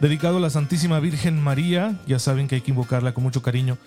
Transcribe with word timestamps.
dedicado 0.00 0.38
a 0.38 0.40
la 0.40 0.50
Santísima 0.50 1.00
Virgen 1.00 1.42
María. 1.42 1.98
Ya 2.06 2.18
saben 2.18 2.48
que 2.48 2.56
hay 2.56 2.60
que 2.60 2.70
invocarla 2.70 3.14
con 3.14 3.24
mucho 3.24 3.42
cariño 3.42 3.78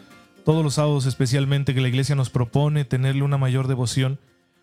todos 0.46 0.64
los 0.64 0.76
sábados, 0.76 1.06
especialmente 1.06 1.74
que 1.74 1.82
la 1.82 1.90
Iglesia 1.90 2.16
nos 2.16 2.30
propone 2.30 2.86
tenerle 2.86 3.24
una 3.24 3.38
mayor 3.38 3.68
devoción, 3.68 4.20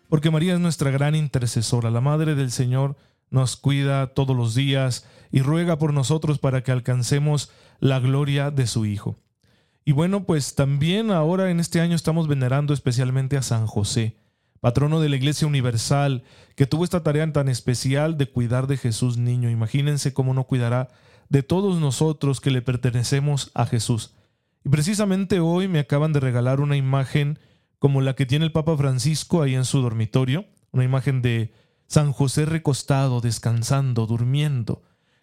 porque 0.09 0.31
María 0.31 0.55
es 0.55 0.59
nuestra 0.59 0.89
gran 0.89 1.13
intercesora, 1.13 1.91
la 1.91 2.01
Madre 2.01 2.33
del 2.33 2.51
Señor 2.51 2.95
nos 3.29 3.55
cuida 3.55 4.07
todos 4.07 4.35
los 4.35 4.55
días 4.55 5.05
y 5.31 5.41
ruega 5.41 5.77
por 5.77 5.93
nosotros 5.93 6.39
para 6.39 6.63
que 6.63 6.71
alcancemos 6.71 7.51
la 7.79 7.99
gloria 7.99 8.49
de 8.49 8.65
su 8.65 8.85
Hijo. 8.85 9.15
Y 9.83 9.91
bueno, 9.91 10.23
pues 10.23 10.55
también 10.55 11.11
ahora 11.11 11.51
en 11.51 11.59
este 11.59 11.81
año 11.81 11.95
estamos 11.95 12.27
venerando 12.27 12.73
especialmente 12.73 13.37
a 13.37 13.43
San 13.43 13.67
José 13.67 14.15
patrono 14.65 14.99
de 14.99 15.09
la 15.09 15.15
Iglesia 15.17 15.47
Universal, 15.47 16.23
que 16.55 16.65
tuvo 16.65 16.85
esta 16.85 17.03
tarea 17.03 17.31
tan 17.31 17.49
especial 17.49 18.17
de 18.17 18.25
cuidar 18.25 18.65
de 18.65 18.77
Jesús 18.77 19.15
niño. 19.15 19.51
Imagínense 19.51 20.11
cómo 20.11 20.33
no 20.33 20.45
cuidará 20.45 20.89
de 21.29 21.43
todos 21.43 21.79
nosotros 21.79 22.41
que 22.41 22.51
le 22.51 22.61
pertenecemos 22.61 23.51
a 23.53 23.65
Jesús. 23.65 24.13
Y 24.63 24.69
precisamente 24.69 25.39
hoy 25.39 25.67
me 25.67 25.79
acaban 25.79 26.13
de 26.13 26.19
regalar 26.19 26.59
una 26.61 26.77
imagen 26.77 27.39
como 27.79 28.01
la 28.01 28.15
que 28.15 28.25
tiene 28.25 28.45
el 28.45 28.51
Papa 28.51 28.75
Francisco 28.77 29.41
ahí 29.41 29.55
en 29.55 29.65
su 29.65 29.81
dormitorio, 29.81 30.45
una 30.71 30.83
imagen 30.83 31.21
de 31.21 31.53
San 31.87 32.11
José 32.11 32.45
recostado, 32.45 33.21
descansando, 33.21 34.07
durmiendo, 34.07 34.81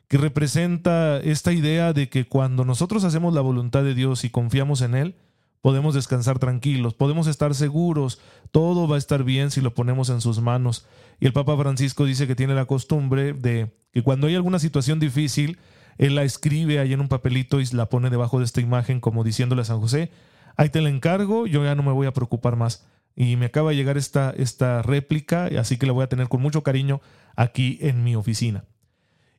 que 0.08 0.18
representa 0.18 1.18
esta 1.18 1.52
idea 1.52 1.92
de 1.92 2.08
que 2.08 2.28
cuando 2.28 2.64
nosotros 2.64 3.04
hacemos 3.04 3.34
la 3.34 3.40
voluntad 3.40 3.82
de 3.82 3.94
Dios 3.94 4.24
y 4.24 4.30
confiamos 4.30 4.80
en 4.80 4.94
Él, 4.94 5.16
podemos 5.60 5.94
descansar 5.94 6.38
tranquilos, 6.38 6.94
podemos 6.94 7.26
estar 7.26 7.54
seguros, 7.54 8.20
todo 8.50 8.86
va 8.86 8.96
a 8.96 8.98
estar 8.98 9.24
bien 9.24 9.50
si 9.50 9.60
lo 9.60 9.74
ponemos 9.74 10.10
en 10.10 10.20
sus 10.20 10.40
manos. 10.40 10.86
Y 11.18 11.26
el 11.26 11.32
Papa 11.32 11.56
Francisco 11.56 12.04
dice 12.04 12.26
que 12.26 12.36
tiene 12.36 12.54
la 12.54 12.66
costumbre 12.66 13.32
de 13.32 13.72
que 13.92 14.02
cuando 14.02 14.26
hay 14.26 14.34
alguna 14.34 14.58
situación 14.58 14.98
difícil, 15.00 15.58
él 15.98 16.14
la 16.14 16.24
escribe 16.24 16.78
ahí 16.78 16.92
en 16.92 17.00
un 17.00 17.08
papelito 17.08 17.60
y 17.60 17.66
la 17.72 17.88
pone 17.88 18.10
debajo 18.10 18.38
de 18.38 18.44
esta 18.44 18.60
imagen 18.60 19.00
como 19.00 19.24
diciéndole 19.24 19.62
a 19.62 19.66
San 19.66 19.80
José, 19.80 20.10
ahí 20.56 20.68
te 20.68 20.80
la 20.80 20.88
encargo, 20.88 21.46
yo 21.46 21.64
ya 21.64 21.74
no 21.74 21.82
me 21.82 21.92
voy 21.92 22.06
a 22.06 22.12
preocupar 22.12 22.56
más. 22.56 22.86
Y 23.14 23.36
me 23.36 23.46
acaba 23.46 23.70
de 23.70 23.76
llegar 23.76 23.98
esta, 23.98 24.30
esta 24.30 24.80
réplica, 24.80 25.50
así 25.58 25.76
que 25.76 25.86
la 25.86 25.92
voy 25.92 26.04
a 26.04 26.08
tener 26.08 26.28
con 26.28 26.40
mucho 26.40 26.62
cariño 26.62 27.00
aquí 27.36 27.78
en 27.82 28.04
mi 28.04 28.16
oficina. 28.16 28.64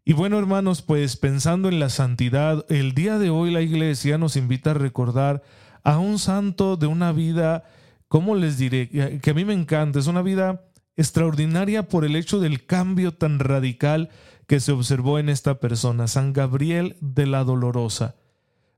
Y 0.06 0.14
bueno, 0.14 0.38
hermanos, 0.38 0.82
pues 0.82 1.16
pensando 1.16 1.70
en 1.70 1.80
la 1.80 1.90
santidad, 1.90 2.66
el 2.70 2.94
día 2.94 3.17
de 3.17 3.30
hoy 3.30 3.52
la 3.52 3.62
iglesia 3.62 4.17
nos 4.17 4.36
invita 4.36 4.72
a 4.72 4.76
recordar 4.76 5.42
a 5.84 5.98
un 5.98 6.20
santo 6.20 6.76
de 6.76 6.88
una 6.88 7.14
vida, 7.14 7.64
¿cómo 8.10 8.36
les 8.36 8.58
diré? 8.58 8.90
Que 9.22 9.32
a 9.32 9.34
mí 9.34 9.45
me 9.45 9.54
encanta, 9.54 10.00
es 10.00 10.08
una 10.08 10.22
vida 10.22 10.62
extraordinaria 10.97 11.88
por 11.88 12.05
el 12.05 12.16
hecho 12.16 12.39
del 12.39 12.66
cambio 12.66 13.13
tan 13.13 13.39
radical 13.39 14.09
que 14.47 14.59
se 14.59 14.72
observó 14.72 15.19
en 15.19 15.30
esta 15.30 15.59
persona, 15.59 16.08
San 16.08 16.33
Gabriel 16.33 16.95
de 17.02 17.25
la 17.25 17.44
Dolorosa. 17.44 18.16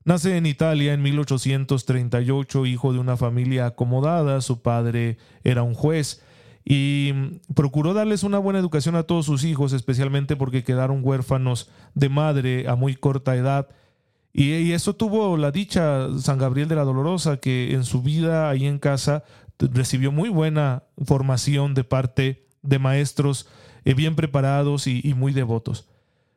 Nace 0.04 0.36
en 0.36 0.46
Italia 0.46 0.92
en 0.92 1.02
1838, 1.02 2.66
hijo 2.66 2.92
de 2.92 3.00
una 3.00 3.16
familia 3.16 3.66
acomodada, 3.66 4.40
su 4.40 4.62
padre 4.62 5.18
era 5.42 5.64
un 5.64 5.74
juez 5.74 6.22
y 6.64 7.12
procuró 7.54 7.92
darles 7.92 8.22
una 8.22 8.38
buena 8.38 8.60
educación 8.60 8.94
a 8.94 9.02
todos 9.02 9.26
sus 9.26 9.44
hijos, 9.44 9.72
especialmente 9.72 10.36
porque 10.36 10.62
quedaron 10.64 11.00
huérfanos 11.02 11.70
de 11.94 12.08
madre 12.08 12.68
a 12.68 12.76
muy 12.76 12.94
corta 12.94 13.34
edad 13.34 13.68
y, 14.38 14.72
eso 14.72 14.94
tuvo 14.94 15.38
la 15.38 15.50
dicha 15.50 16.08
San 16.18 16.36
Gabriel 16.36 16.68
de 16.68 16.74
la 16.74 16.84
Dolorosa, 16.84 17.38
que 17.38 17.72
en 17.72 17.84
su 17.84 18.02
vida 18.02 18.50
ahí 18.50 18.66
en 18.66 18.78
casa 18.78 19.24
recibió 19.58 20.12
muy 20.12 20.28
buena 20.28 20.84
formación 21.04 21.74
de 21.74 21.84
parte 21.84 22.46
de 22.62 22.78
maestros 22.78 23.48
eh, 23.84 23.94
bien 23.94 24.16
preparados 24.16 24.86
y, 24.86 25.00
y, 25.02 25.14
muy 25.14 25.32
devotos. 25.32 25.88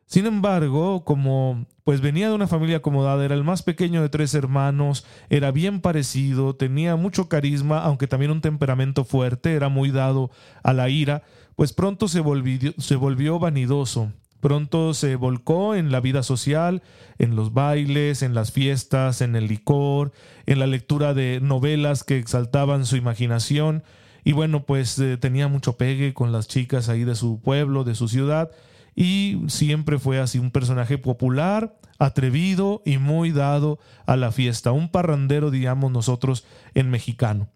Sin 0.06 0.26
embargo, 0.26 1.04
como 1.04 1.66
pues 1.84 2.00
venía 2.00 2.28
de 2.28 2.34
una 2.34 2.46
familia 2.46 2.78
acomodada, 2.78 3.24
era 3.24 3.34
el 3.34 3.44
más 3.44 3.62
pequeño 3.62 4.02
de 4.02 4.08
tres 4.08 4.34
hermanos, 4.34 5.04
era 5.28 5.50
bien 5.50 5.80
parecido, 5.80 6.54
tenía 6.54 6.96
mucho 6.96 7.28
carisma, 7.28 7.80
aunque 7.80 8.06
también 8.06 8.30
un 8.30 8.40
temperamento 8.40 9.04
fuerte, 9.04 9.54
era 9.54 9.68
muy 9.68 9.90
dado 9.90 10.30
a 10.62 10.72
la 10.72 10.88
ira, 10.88 11.22
pues 11.56 11.72
pronto 11.72 12.08
se 12.08 12.20
volvió, 12.20 12.72
se 12.78 12.96
volvió 12.96 13.38
vanidoso 13.38 14.12
Pronto 14.40 14.94
se 14.94 15.16
volcó 15.16 15.74
en 15.74 15.92
la 15.92 16.00
vida 16.00 16.22
social, 16.22 16.82
en 17.18 17.36
los 17.36 17.52
bailes, 17.52 18.22
en 18.22 18.34
las 18.34 18.52
fiestas, 18.52 19.20
en 19.20 19.36
el 19.36 19.46
licor, 19.46 20.12
en 20.46 20.58
la 20.58 20.66
lectura 20.66 21.14
de 21.14 21.40
novelas 21.42 22.04
que 22.04 22.18
exaltaban 22.18 22.86
su 22.86 22.96
imaginación 22.96 23.82
y 24.24 24.32
bueno, 24.32 24.64
pues 24.64 24.98
eh, 24.98 25.16
tenía 25.16 25.48
mucho 25.48 25.76
pegue 25.76 26.14
con 26.14 26.32
las 26.32 26.48
chicas 26.48 26.88
ahí 26.88 27.04
de 27.04 27.14
su 27.14 27.40
pueblo, 27.40 27.84
de 27.84 27.94
su 27.94 28.08
ciudad 28.08 28.50
y 28.94 29.42
siempre 29.48 29.98
fue 29.98 30.18
así 30.18 30.38
un 30.38 30.50
personaje 30.50 30.98
popular, 30.98 31.78
atrevido 31.98 32.82
y 32.84 32.98
muy 32.98 33.30
dado 33.30 33.78
a 34.06 34.16
la 34.16 34.32
fiesta, 34.32 34.72
un 34.72 34.90
parrandero, 34.90 35.50
digamos 35.50 35.92
nosotros, 35.92 36.44
en 36.74 36.90
mexicano. 36.90 37.48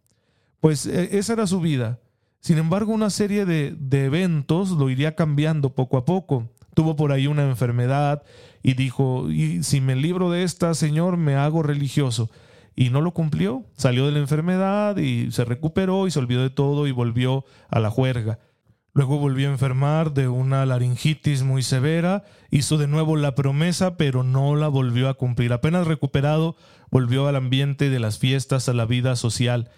Pues 0.60 0.86
e, 0.86 1.18
esa 1.18 1.34
era 1.34 1.46
su 1.46 1.60
vida. 1.60 2.00
Sin 2.40 2.58
embargo, 2.58 2.92
una 2.92 3.10
serie 3.10 3.46
de, 3.46 3.74
de 3.78 4.04
eventos 4.04 4.70
lo 4.70 4.90
iría 4.90 5.14
cambiando 5.14 5.74
poco 5.74 5.96
a 5.96 6.04
poco 6.04 6.50
tuvo 6.74 6.96
por 6.96 7.12
ahí 7.12 7.26
una 7.26 7.44
enfermedad 7.44 8.22
y 8.62 8.74
dijo, 8.74 9.30
y 9.30 9.62
si 9.62 9.80
me 9.80 9.96
libro 9.96 10.30
de 10.30 10.42
esta, 10.42 10.74
Señor, 10.74 11.16
me 11.16 11.36
hago 11.36 11.62
religioso. 11.62 12.30
Y 12.76 12.90
no 12.90 13.00
lo 13.00 13.12
cumplió, 13.12 13.64
salió 13.76 14.06
de 14.06 14.12
la 14.12 14.18
enfermedad 14.18 14.96
y 14.96 15.30
se 15.30 15.44
recuperó 15.44 16.06
y 16.06 16.10
se 16.10 16.18
olvidó 16.18 16.42
de 16.42 16.50
todo 16.50 16.86
y 16.86 16.92
volvió 16.92 17.44
a 17.68 17.78
la 17.78 17.90
juerga. 17.90 18.40
Luego 18.94 19.18
volvió 19.18 19.48
a 19.48 19.52
enfermar 19.52 20.12
de 20.12 20.28
una 20.28 20.64
laringitis 20.66 21.42
muy 21.42 21.62
severa, 21.62 22.22
hizo 22.50 22.78
de 22.78 22.86
nuevo 22.86 23.16
la 23.16 23.34
promesa, 23.34 23.96
pero 23.96 24.22
no 24.22 24.54
la 24.54 24.68
volvió 24.68 25.08
a 25.08 25.14
cumplir. 25.14 25.52
Apenas 25.52 25.88
recuperado, 25.88 26.56
volvió 26.90 27.26
al 27.26 27.34
ambiente 27.34 27.90
de 27.90 27.98
las 27.98 28.18
fiestas, 28.20 28.68
a 28.68 28.72
la 28.72 28.86
vida 28.86 29.16
social. 29.16 29.68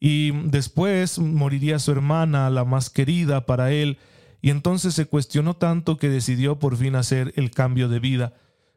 Y 0.00 0.30
después 0.48 1.18
moriría 1.18 1.78
su 1.78 1.92
hermana, 1.92 2.48
la 2.48 2.64
más 2.64 2.88
querida 2.88 3.44
para 3.44 3.70
él, 3.70 3.98
y 4.44 4.50
entonces 4.50 4.92
se 4.92 5.06
cuestionó 5.06 5.54
tanto 5.54 5.96
que 5.96 6.10
decidió 6.10 6.58
por 6.58 6.76
fin 6.76 6.96
hacer 6.96 7.32
el 7.36 7.50
cambio 7.50 7.88
de 7.88 7.98
vida. 7.98 8.34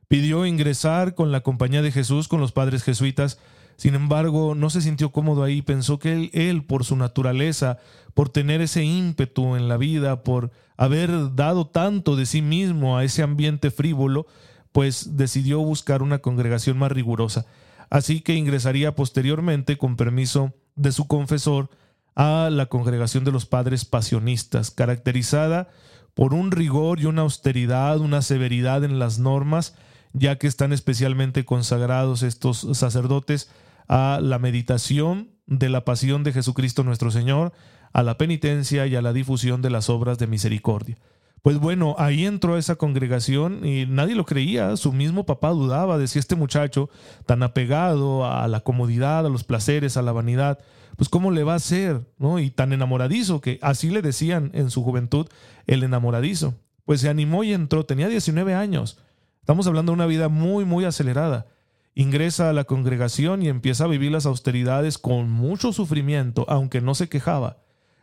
Pidió 0.08 0.46
ingresar 0.46 1.14
con 1.14 1.34
la 1.34 1.42
compañía 1.42 1.82
de 1.82 1.92
Jesús, 1.92 2.30
con 2.30 2.40
los 2.40 2.54
padres 2.54 2.84
jesuitas, 2.84 3.38
sin 3.76 3.94
embargo, 3.94 4.56
no 4.56 4.70
se 4.70 4.80
sintió 4.80 5.12
cómodo 5.12 5.44
ahí, 5.44 5.62
pensó 5.62 6.00
que 6.00 6.14
él, 6.14 6.30
él, 6.32 6.64
por 6.64 6.86
su 6.86 6.96
naturaleza, 6.96 7.80
por 8.14 8.30
tener 8.30 8.62
ese 8.62 8.86
ímpetu 8.86 9.58
en 9.58 9.68
la 9.68 9.76
vida, 9.76 10.24
por 10.24 10.52
haber 10.78 11.36
dado 11.36 11.68
tanto 11.68 12.16
de 12.16 12.26
sí 12.26 12.42
mismo 12.42 12.98
a 12.98 13.04
ese 13.04 13.22
ambiente 13.22 13.70
frívolo, 13.70 14.26
pues 14.72 15.18
decidió 15.18 15.60
buscar 15.60 16.02
una 16.02 16.20
congregación 16.20 16.78
más 16.78 16.94
rigurosa. 16.94 17.46
Así 17.90 18.22
que 18.22 18.36
ingresaría 18.36 18.96
posteriormente, 18.96 19.78
con 19.78 19.98
permiso 19.98 20.54
de 20.78 20.94
su 20.94 21.08
confesor, 21.08 21.70
a 22.18 22.50
la 22.52 22.66
congregación 22.66 23.24
de 23.26 23.32
los 23.32 23.46
padres 23.46 23.86
pasionistas, 23.86 24.72
caracterizada 24.72 25.70
por 26.16 26.34
un 26.34 26.50
rigor 26.50 27.00
y 27.00 27.06
una 27.06 27.22
austeridad, 27.22 28.00
una 28.00 28.24
severidad 28.24 28.84
en 28.84 28.98
las 28.98 29.20
normas, 29.20 29.76
ya 30.14 30.40
que 30.40 30.48
están 30.48 30.74
especialmente 30.74 31.46
consagrados 31.46 32.24
estos 32.24 32.68
sacerdotes 32.74 33.52
a 33.88 34.20
la 34.20 34.40
meditación 34.40 35.30
de 35.46 35.70
la 35.70 35.86
pasión 35.86 36.24
de 36.24 36.34
Jesucristo 36.34 36.84
nuestro 36.84 37.12
Señor, 37.12 37.54
a 37.94 38.02
la 38.02 38.18
penitencia 38.18 38.88
y 38.88 38.96
a 38.96 39.04
la 39.04 39.14
difusión 39.14 39.62
de 39.62 39.70
las 39.70 39.88
obras 39.88 40.18
de 40.18 40.26
misericordia. 40.26 40.98
Pues 41.44 41.60
bueno, 41.60 41.96
ahí 42.00 42.26
entró 42.26 42.58
esa 42.58 42.78
congregación 42.78 43.64
y 43.64 43.86
nadie 43.86 44.16
lo 44.16 44.26
creía, 44.26 44.76
su 44.76 44.92
mismo 44.92 45.28
papá 45.28 45.50
dudaba 45.50 46.00
de 46.00 46.08
si 46.08 46.18
este 46.18 46.36
muchacho, 46.36 46.90
tan 47.28 47.44
apegado 47.44 48.26
a 48.26 48.48
la 48.48 48.62
comodidad, 48.62 49.24
a 49.24 49.30
los 49.30 49.44
placeres, 49.44 49.98
a 49.98 50.02
la 50.02 50.14
vanidad, 50.14 50.58
pues 50.98 51.10
cómo 51.10 51.32
le 51.32 51.44
va 51.44 51.56
a 51.56 51.60
ser, 51.60 52.02
¿no? 52.18 52.40
Y 52.40 52.50
tan 52.50 52.74
enamoradizo, 52.74 53.40
que 53.40 53.60
así 53.62 53.90
le 53.90 54.02
decían 54.02 54.50
en 54.54 54.72
su 54.72 54.84
juventud 54.84 55.28
el 55.68 55.84
enamoradizo. 55.84 56.56
Pues 56.86 57.02
se 57.02 57.10
animó 57.10 57.44
y 57.44 57.54
entró, 57.54 57.86
tenía 57.86 58.10
19 58.10 58.54
años. 58.56 58.98
Estamos 59.40 59.68
hablando 59.68 59.92
de 59.92 59.96
una 59.96 60.08
vida 60.08 60.28
muy, 60.28 60.66
muy 60.66 60.86
acelerada. 60.86 61.46
Ingresa 61.94 62.50
a 62.50 62.54
la 62.54 62.64
congregación 62.64 63.44
y 63.44 63.48
empieza 63.48 63.86
a 63.86 63.88
vivir 63.88 64.12
las 64.12 64.26
austeridades 64.26 64.98
con 64.98 65.30
mucho 65.30 65.72
sufrimiento, 65.72 66.46
aunque 66.50 66.82
no 66.82 66.96
se 66.96 67.10
quejaba. 67.10 67.58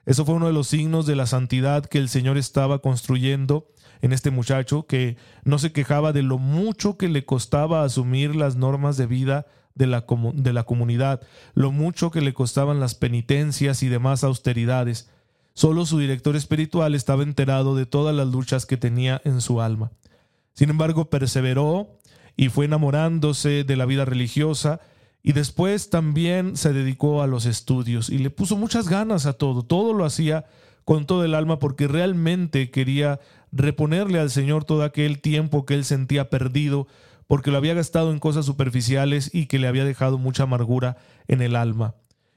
Eso 0.06 0.24
fue 0.24 0.36
uno 0.36 0.46
de 0.46 0.52
los 0.52 0.68
signos 0.68 1.06
de 1.06 1.16
la 1.16 1.26
santidad 1.26 1.86
que 1.86 1.98
el 1.98 2.08
Señor 2.08 2.38
estaba 2.38 2.78
construyendo 2.78 3.66
en 4.02 4.12
este 4.12 4.30
muchacho 4.30 4.86
que 4.86 5.16
no 5.44 5.58
se 5.58 5.72
quejaba 5.72 6.12
de 6.12 6.22
lo 6.22 6.38
mucho 6.38 6.96
que 6.96 7.08
le 7.08 7.24
costaba 7.24 7.84
asumir 7.84 8.36
las 8.36 8.54
normas 8.54 8.96
de 8.96 9.06
vida 9.06 9.46
de 9.74 9.86
la, 9.86 10.04
de 10.34 10.52
la 10.52 10.64
comunidad, 10.64 11.20
lo 11.54 11.72
mucho 11.72 12.10
que 12.10 12.20
le 12.20 12.34
costaban 12.34 12.80
las 12.80 12.94
penitencias 12.94 13.82
y 13.82 13.88
demás 13.88 14.24
austeridades. 14.24 15.10
Solo 15.52 15.86
su 15.86 15.98
director 15.98 16.36
espiritual 16.36 16.94
estaba 16.94 17.22
enterado 17.22 17.76
de 17.76 17.86
todas 17.86 18.14
las 18.14 18.28
luchas 18.28 18.66
que 18.66 18.76
tenía 18.76 19.20
en 19.24 19.40
su 19.40 19.60
alma. 19.60 19.92
Sin 20.52 20.70
embargo, 20.70 21.10
perseveró 21.10 21.88
y 22.36 22.48
fue 22.48 22.64
enamorándose 22.64 23.64
de 23.64 23.76
la 23.76 23.86
vida 23.86 24.04
religiosa 24.04 24.80
y 25.22 25.32
después 25.32 25.90
también 25.90 26.56
se 26.56 26.72
dedicó 26.72 27.22
a 27.22 27.26
los 27.26 27.46
estudios 27.46 28.10
y 28.10 28.18
le 28.18 28.30
puso 28.30 28.56
muchas 28.56 28.88
ganas 28.88 29.26
a 29.26 29.32
todo. 29.32 29.62
Todo 29.62 29.92
lo 29.92 30.04
hacía 30.04 30.44
con 30.84 31.06
todo 31.06 31.24
el 31.24 31.34
alma 31.34 31.58
porque 31.58 31.88
realmente 31.88 32.70
quería 32.70 33.20
reponerle 33.50 34.18
al 34.18 34.30
Señor 34.30 34.64
todo 34.64 34.82
aquel 34.82 35.20
tiempo 35.20 35.64
que 35.64 35.74
él 35.74 35.84
sentía 35.84 36.28
perdido 36.28 36.86
porque 37.26 37.50
lo 37.50 37.56
había 37.56 37.74
gastado 37.74 38.12
en 38.12 38.18
cosas 38.18 38.46
superficiales 38.46 39.30
y 39.32 39.46
que 39.46 39.58
le 39.58 39.68
había 39.68 39.84
dejado 39.84 40.18
mucha 40.18 40.44
amargura 40.44 40.96
en 41.28 41.42
el 41.42 41.56
alma. 41.56 41.94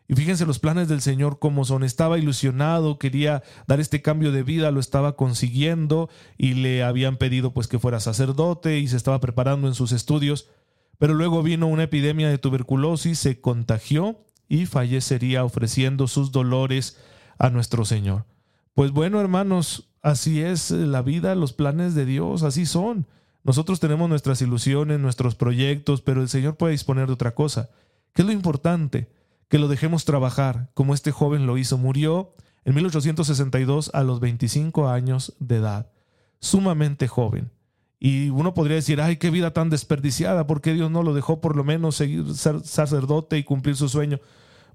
Y 0.10 0.16
fíjense 0.16 0.45
los 0.45 0.60
planes 0.60 0.88
del 0.88 1.01
Señor 1.01 1.38
cómo 1.39 1.66
son. 1.66 1.84
Estaba 1.84 2.18
ilusionado, 2.18 2.98
quería 2.98 3.44
dar 3.68 3.81
este 3.81 4.01
cambio 4.01 4.31
de 4.31 4.44
vida, 4.44 4.72
lo 4.72 4.80
estaba 4.80 5.18
consiguiendo 5.18 6.10
y 6.38 6.54
le 6.54 6.84
habían 6.84 7.18
pedido 7.18 7.54
pues 7.54 7.68
que 7.68 7.80
fuera 7.80 8.00
sacerdote 8.00 8.80
y 8.80 8.88
se 8.88 8.95
estaba 8.95 9.19
preparando 9.19 9.68
en 9.68 9.74
sus 9.74 9.92
estudios. 9.92 10.50
Pero 10.98 11.13
luego 11.13 11.44
vino 11.44 11.68
una 11.68 11.83
epidemia 11.83 12.30
de 12.30 12.38
tuberculosis, 12.38 13.19
se 13.19 13.42
contagió 13.42 14.24
y 14.48 14.66
fallecería 14.66 15.44
ofreciendo 15.44 16.07
sus 16.07 16.31
dolores 16.31 16.98
a 17.38 17.50
nuestro 17.50 17.83
Señor. 17.83 18.25
Pues 18.74 18.92
bueno, 18.92 19.19
hermanos, 19.19 19.90
así 20.01 20.42
es 20.42 20.72
la 20.72 21.01
vida, 21.01 21.36
los 21.36 21.51
planes 21.51 21.95
de 21.95 22.06
Dios, 22.06 22.44
así 22.44 22.66
son. 22.66 23.07
Nosotros 23.44 23.80
tenemos 23.80 24.10
nuestras 24.10 24.42
ilusiones, 24.42 25.00
nuestros 25.00 25.36
proyectos, 25.36 26.01
pero 26.01 26.22
el 26.22 26.30
Señor 26.30 26.57
puede 26.57 26.72
disponer 26.72 27.07
de 27.07 27.13
otra 27.13 27.34
cosa. 27.34 27.69
¿Qué 28.13 28.22
es 28.22 28.25
lo 28.25 28.31
importante? 28.31 29.10
Que 29.48 29.60
lo 29.60 29.68
dejemos 29.68 30.06
trabajar, 30.06 30.69
como 30.74 30.94
este 30.94 31.12
joven 31.12 31.45
lo 31.45 31.57
hizo. 31.57 31.78
Murió 31.78 32.34
en 32.66 32.75
1862 32.75 33.92
a 33.94 34.04
los 34.04 34.19
25 34.19 34.89
años 34.89 35.36
de 35.39 35.57
edad, 35.57 35.92
sumamente 36.39 37.07
joven. 37.07 37.51
Y 38.00 38.30
uno 38.30 38.54
podría 38.54 38.75
decir, 38.75 39.01
ay, 39.01 39.18
qué 39.18 39.30
vida 39.30 39.54
tan 39.54 39.69
desperdiciada, 39.69 40.45
¿por 40.45 40.62
qué 40.62 40.74
Dios 40.74 40.92
no 40.92 41.01
lo 41.01 41.13
dejó 41.13 41.42
por 41.42 41.56
lo 41.56 41.63
menos 41.63 41.95
seguir 41.95 42.36
ser 42.36 42.60
sacerdote 42.62 43.38
y 43.38 43.44
cumplir 43.44 43.75
su 43.75 43.90
sueño? 43.90 44.19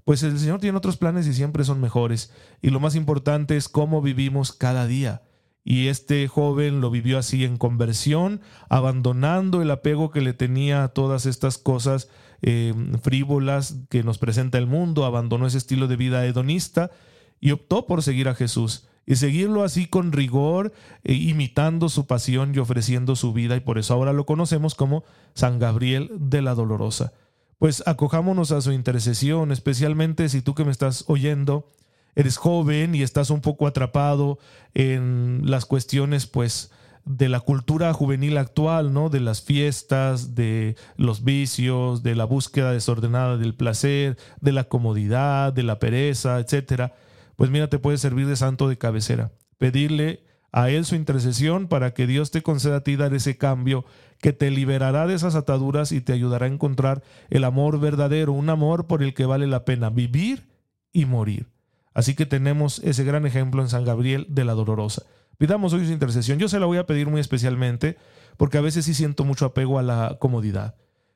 Pues 0.03 0.23
el 0.23 0.37
Señor 0.37 0.59
tiene 0.59 0.77
otros 0.77 0.97
planes 0.97 1.27
y 1.27 1.33
siempre 1.33 1.63
son 1.63 1.79
mejores. 1.79 2.33
Y 2.61 2.69
lo 2.71 2.79
más 2.79 2.95
importante 2.95 3.55
es 3.55 3.69
cómo 3.69 4.01
vivimos 4.01 4.51
cada 4.51 4.85
día. 4.85 5.21
Y 5.63 5.87
este 5.87 6.27
joven 6.27 6.81
lo 6.81 6.91
vivió 6.91 7.17
así 7.17 7.45
en 7.45 7.57
conversión, 7.57 8.41
abandonando 8.69 9.61
el 9.61 9.71
apego 9.71 10.11
que 10.11 10.21
le 10.21 10.33
tenía 10.33 10.83
a 10.83 10.89
todas 10.89 11.25
estas 11.25 11.57
cosas 11.57 12.09
eh, 12.41 12.73
frívolas 13.01 13.77
que 13.89 14.03
nos 14.03 14.17
presenta 14.17 14.57
el 14.57 14.67
mundo, 14.67 15.05
abandonó 15.05 15.47
ese 15.47 15.57
estilo 15.57 15.87
de 15.87 15.95
vida 15.95 16.25
hedonista 16.25 16.91
y 17.39 17.51
optó 17.51 17.87
por 17.87 18.03
seguir 18.03 18.27
a 18.27 18.35
Jesús 18.35 18.87
y 19.05 19.15
seguirlo 19.15 19.63
así 19.63 19.87
con 19.87 20.11
rigor, 20.11 20.73
eh, 21.03 21.13
imitando 21.13 21.89
su 21.89 22.07
pasión 22.07 22.53
y 22.55 22.59
ofreciendo 22.59 23.15
su 23.15 23.33
vida, 23.33 23.55
y 23.55 23.59
por 23.59 23.77
eso 23.77 23.93
ahora 23.93 24.13
lo 24.13 24.25
conocemos 24.25 24.75
como 24.75 25.03
San 25.33 25.59
Gabriel 25.59 26.09
de 26.13 26.41
la 26.41 26.55
Dolorosa. 26.55 27.13
Pues 27.59 27.83
acojámonos 27.85 28.51
a 28.51 28.61
su 28.61 28.71
intercesión, 28.71 29.51
especialmente 29.51 30.27
si 30.29 30.41
tú 30.41 30.53
que 30.55 30.65
me 30.65 30.71
estás 30.71 31.05
oyendo 31.07 31.69
eres 32.15 32.37
joven 32.37 32.95
y 32.95 33.01
estás 33.01 33.29
un 33.29 33.41
poco 33.41 33.67
atrapado 33.67 34.39
en 34.73 35.41
las 35.43 35.65
cuestiones, 35.65 36.27
pues, 36.27 36.71
de 37.05 37.27
la 37.27 37.41
cultura 37.41 37.91
juvenil 37.91 38.37
actual, 38.37 38.93
¿no? 38.93 39.09
De 39.09 39.19
las 39.19 39.41
fiestas, 39.41 40.35
de 40.35 40.75
los 40.95 41.23
vicios, 41.23 42.01
de 42.01 42.15
la 42.15 42.23
búsqueda 42.23 42.71
desordenada 42.71 43.37
del 43.37 43.55
placer, 43.55 44.17
de 44.39 44.51
la 44.53 44.63
comodidad, 44.65 45.51
de 45.51 45.63
la 45.63 45.79
pereza, 45.79 46.39
etcétera 46.39 46.93
pues 47.35 47.49
mira, 47.49 47.67
te 47.67 47.79
puede 47.79 47.97
servir 47.97 48.27
de 48.27 48.35
santo 48.35 48.69
de 48.69 48.77
cabecera. 48.77 49.31
Pedirle 49.57 50.23
a 50.51 50.69
Él 50.69 50.85
su 50.85 50.95
intercesión 50.95 51.67
para 51.67 51.93
que 51.93 52.07
Dios 52.07 52.31
te 52.31 52.43
conceda 52.43 52.77
a 52.77 52.83
ti 52.83 52.95
dar 52.95 53.13
ese 53.13 53.37
cambio 53.37 53.85
que 54.19 54.33
te 54.33 54.51
liberará 54.51 55.07
de 55.07 55.15
esas 55.15 55.35
ataduras 55.35 55.91
y 55.91 56.01
te 56.01 56.13
ayudará 56.13 56.45
a 56.45 56.49
encontrar 56.49 57.03
el 57.29 57.43
amor 57.43 57.79
verdadero, 57.79 58.33
un 58.33 58.49
amor 58.49 58.87
por 58.87 59.03
el 59.03 59.13
que 59.13 59.25
vale 59.25 59.47
la 59.47 59.65
pena 59.65 59.89
vivir 59.89 60.47
y 60.91 61.05
morir. 61.05 61.47
Así 61.93 62.15
que 62.15 62.25
tenemos 62.25 62.79
ese 62.79 63.03
gran 63.03 63.25
ejemplo 63.25 63.61
en 63.61 63.69
San 63.69 63.85
Gabriel 63.85 64.25
de 64.29 64.45
la 64.45 64.53
Dolorosa. 64.53 65.03
Pidamos 65.37 65.73
hoy 65.73 65.85
su 65.85 65.91
intercesión. 65.91 66.39
Yo 66.39 66.47
se 66.47 66.59
la 66.59 66.65
voy 66.65 66.77
a 66.77 66.85
pedir 66.85 67.07
muy 67.07 67.19
especialmente 67.19 67.97
porque 68.37 68.57
a 68.57 68.61
veces 68.61 68.85
sí 68.85 68.93
siento 68.93 69.23
mucho 69.23 69.45
apego 69.45 69.79
a 69.79 69.83
la 69.83 70.17
comodidad. 70.19 70.75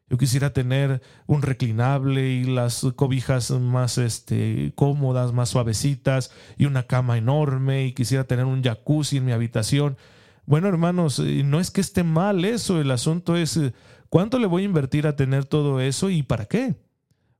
Yo 0.09 0.17
quisiera 0.17 0.53
tener 0.53 1.01
un 1.25 1.41
reclinable 1.41 2.29
y 2.29 2.43
las 2.45 2.85
cobijas 2.95 3.51
más 3.51 3.97
este, 3.97 4.71
cómodas, 4.75 5.33
más 5.33 5.49
suavecitas 5.49 6.31
y 6.57 6.65
una 6.65 6.83
cama 6.83 7.17
enorme 7.17 7.85
y 7.85 7.93
quisiera 7.93 8.23
tener 8.23 8.45
un 8.45 8.63
jacuzzi 8.63 9.17
en 9.17 9.25
mi 9.25 9.33
habitación. 9.33 9.97
Bueno, 10.45 10.69
hermanos, 10.69 11.19
eh, 11.19 11.43
no 11.43 11.59
es 11.59 11.71
que 11.71 11.81
esté 11.81 12.03
mal 12.03 12.45
eso, 12.45 12.79
el 12.79 12.91
asunto 12.91 13.35
es 13.35 13.57
eh, 13.57 13.73
cuánto 14.09 14.39
le 14.39 14.47
voy 14.47 14.61
a 14.61 14.65
invertir 14.65 15.07
a 15.07 15.17
tener 15.17 15.43
todo 15.43 15.81
eso 15.81 16.09
y 16.09 16.23
para 16.23 16.45
qué. 16.45 16.75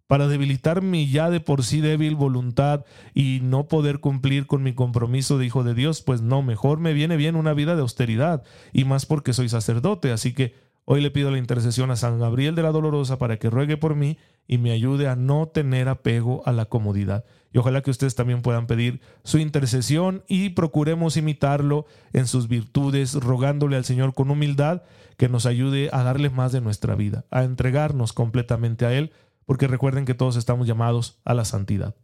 Para 0.08 0.28
debilitar 0.28 0.82
mi 0.82 1.10
ya 1.10 1.30
de 1.30 1.40
por 1.40 1.64
sí 1.64 1.82
débil 1.82 2.16
voluntad 2.16 2.86
y 3.14 3.40
no 3.44 3.68
poder 3.68 4.00
cumplir 4.00 4.48
con 4.48 4.64
mi 4.64 4.74
compromiso 4.74 5.38
de 5.38 5.46
hijo 5.46 5.64
de 5.64 5.74
Dios, 5.74 6.02
pues 6.02 6.22
no, 6.22 6.42
mejor 6.42 6.80
me 6.80 6.94
viene 6.94 7.18
bien 7.18 7.36
una 7.36 7.54
vida 7.54 7.76
de 7.76 7.82
austeridad 7.82 8.44
y 8.72 8.86
más 8.86 9.06
porque 9.06 9.34
soy 9.34 9.50
sacerdote, 9.50 10.12
así 10.12 10.34
que 10.34 10.68
Hoy 10.90 11.02
le 11.02 11.12
pido 11.12 11.32
la 11.32 11.38
intercesión 11.38 11.92
a 11.92 11.98
San 11.98 12.18
Gabriel 12.18 12.56
de 12.56 12.64
la 12.64 12.72
Dolorosa 12.72 13.18
para 13.18 13.36
que 13.36 13.50
ruegue 13.50 13.76
por 13.76 13.96
mí 13.96 14.18
y 14.48 14.58
me 14.58 14.72
ayude 14.72 15.10
a 15.10 15.18
no 15.18 15.50
tener 15.50 15.90
apego 15.90 16.44
a 16.46 16.54
la 16.54 16.64
comodidad. 16.64 17.26
Y 17.52 17.58
ojalá 17.58 17.82
que 17.82 17.92
ustedes 17.92 18.16
también 18.16 18.42
puedan 18.42 18.68
pedir 18.68 19.02
su 19.26 19.38
intercesión 19.38 20.24
y 20.30 20.52
procuremos 20.52 21.18
imitarlo 21.18 21.88
en 22.14 22.26
sus 22.26 22.48
virtudes, 22.48 23.16
rogándole 23.16 23.76
al 23.76 23.84
Señor 23.84 24.14
con 24.14 24.32
humildad 24.32 24.84
que 25.18 25.28
nos 25.28 25.46
ayude 25.46 25.90
a 25.92 26.04
darle 26.04 26.30
más 26.30 26.54
de 26.54 26.62
nuestra 26.62 26.96
vida, 26.96 27.26
a 27.32 27.44
entregarnos 27.44 28.14
completamente 28.14 28.86
a 28.86 28.94
Él, 28.94 29.12
porque 29.48 29.68
recuerden 29.68 30.06
que 30.06 30.14
todos 30.14 30.36
estamos 30.36 30.68
llamados 30.68 31.20
a 31.26 31.34
la 31.34 31.46
santidad. 31.46 31.96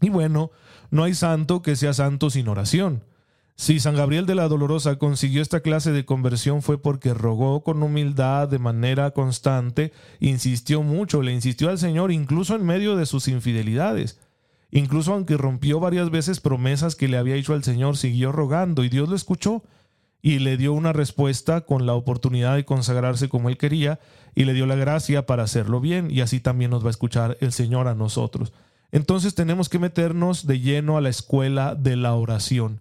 Y 0.00 0.10
bueno, 0.10 0.50
no 0.90 1.04
hay 1.04 1.14
santo 1.14 1.62
que 1.62 1.76
sea 1.76 1.94
santo 1.94 2.28
sin 2.28 2.48
oración. 2.48 3.04
Si 3.54 3.80
San 3.80 3.94
Gabriel 3.96 4.26
de 4.26 4.34
la 4.34 4.48
Dolorosa 4.48 4.98
consiguió 4.98 5.40
esta 5.40 5.60
clase 5.60 5.92
de 5.92 6.04
conversión 6.04 6.60
fue 6.62 6.80
porque 6.80 7.14
rogó 7.14 7.62
con 7.62 7.82
humildad 7.82 8.48
de 8.48 8.58
manera 8.58 9.12
constante, 9.12 9.92
insistió 10.20 10.82
mucho, 10.82 11.22
le 11.22 11.32
insistió 11.32 11.68
al 11.68 11.78
Señor 11.78 12.12
incluso 12.12 12.54
en 12.54 12.66
medio 12.66 12.96
de 12.96 13.06
sus 13.06 13.28
infidelidades. 13.28 14.20
Incluso 14.70 15.12
aunque 15.12 15.36
rompió 15.36 15.80
varias 15.80 16.10
veces 16.10 16.40
promesas 16.40 16.96
que 16.96 17.08
le 17.08 17.16
había 17.16 17.36
hecho 17.36 17.54
al 17.54 17.64
Señor, 17.64 17.96
siguió 17.96 18.32
rogando 18.32 18.84
y 18.84 18.88
Dios 18.88 19.08
lo 19.08 19.16
escuchó 19.16 19.62
y 20.20 20.40
le 20.40 20.56
dio 20.56 20.72
una 20.72 20.92
respuesta 20.92 21.62
con 21.62 21.86
la 21.86 21.94
oportunidad 21.94 22.56
de 22.56 22.64
consagrarse 22.64 23.28
como 23.28 23.48
él 23.48 23.56
quería 23.56 24.00
y 24.38 24.44
le 24.44 24.54
dio 24.54 24.66
la 24.66 24.76
gracia 24.76 25.26
para 25.26 25.42
hacerlo 25.42 25.80
bien 25.80 26.12
y 26.12 26.20
así 26.20 26.38
también 26.38 26.70
nos 26.70 26.84
va 26.84 26.86
a 26.86 26.90
escuchar 26.90 27.36
el 27.40 27.50
Señor 27.50 27.88
a 27.88 27.96
nosotros. 27.96 28.52
Entonces 28.92 29.34
tenemos 29.34 29.68
que 29.68 29.80
meternos 29.80 30.46
de 30.46 30.60
lleno 30.60 30.96
a 30.96 31.00
la 31.00 31.08
escuela 31.08 31.74
de 31.74 31.96
la 31.96 32.14
oración. 32.14 32.80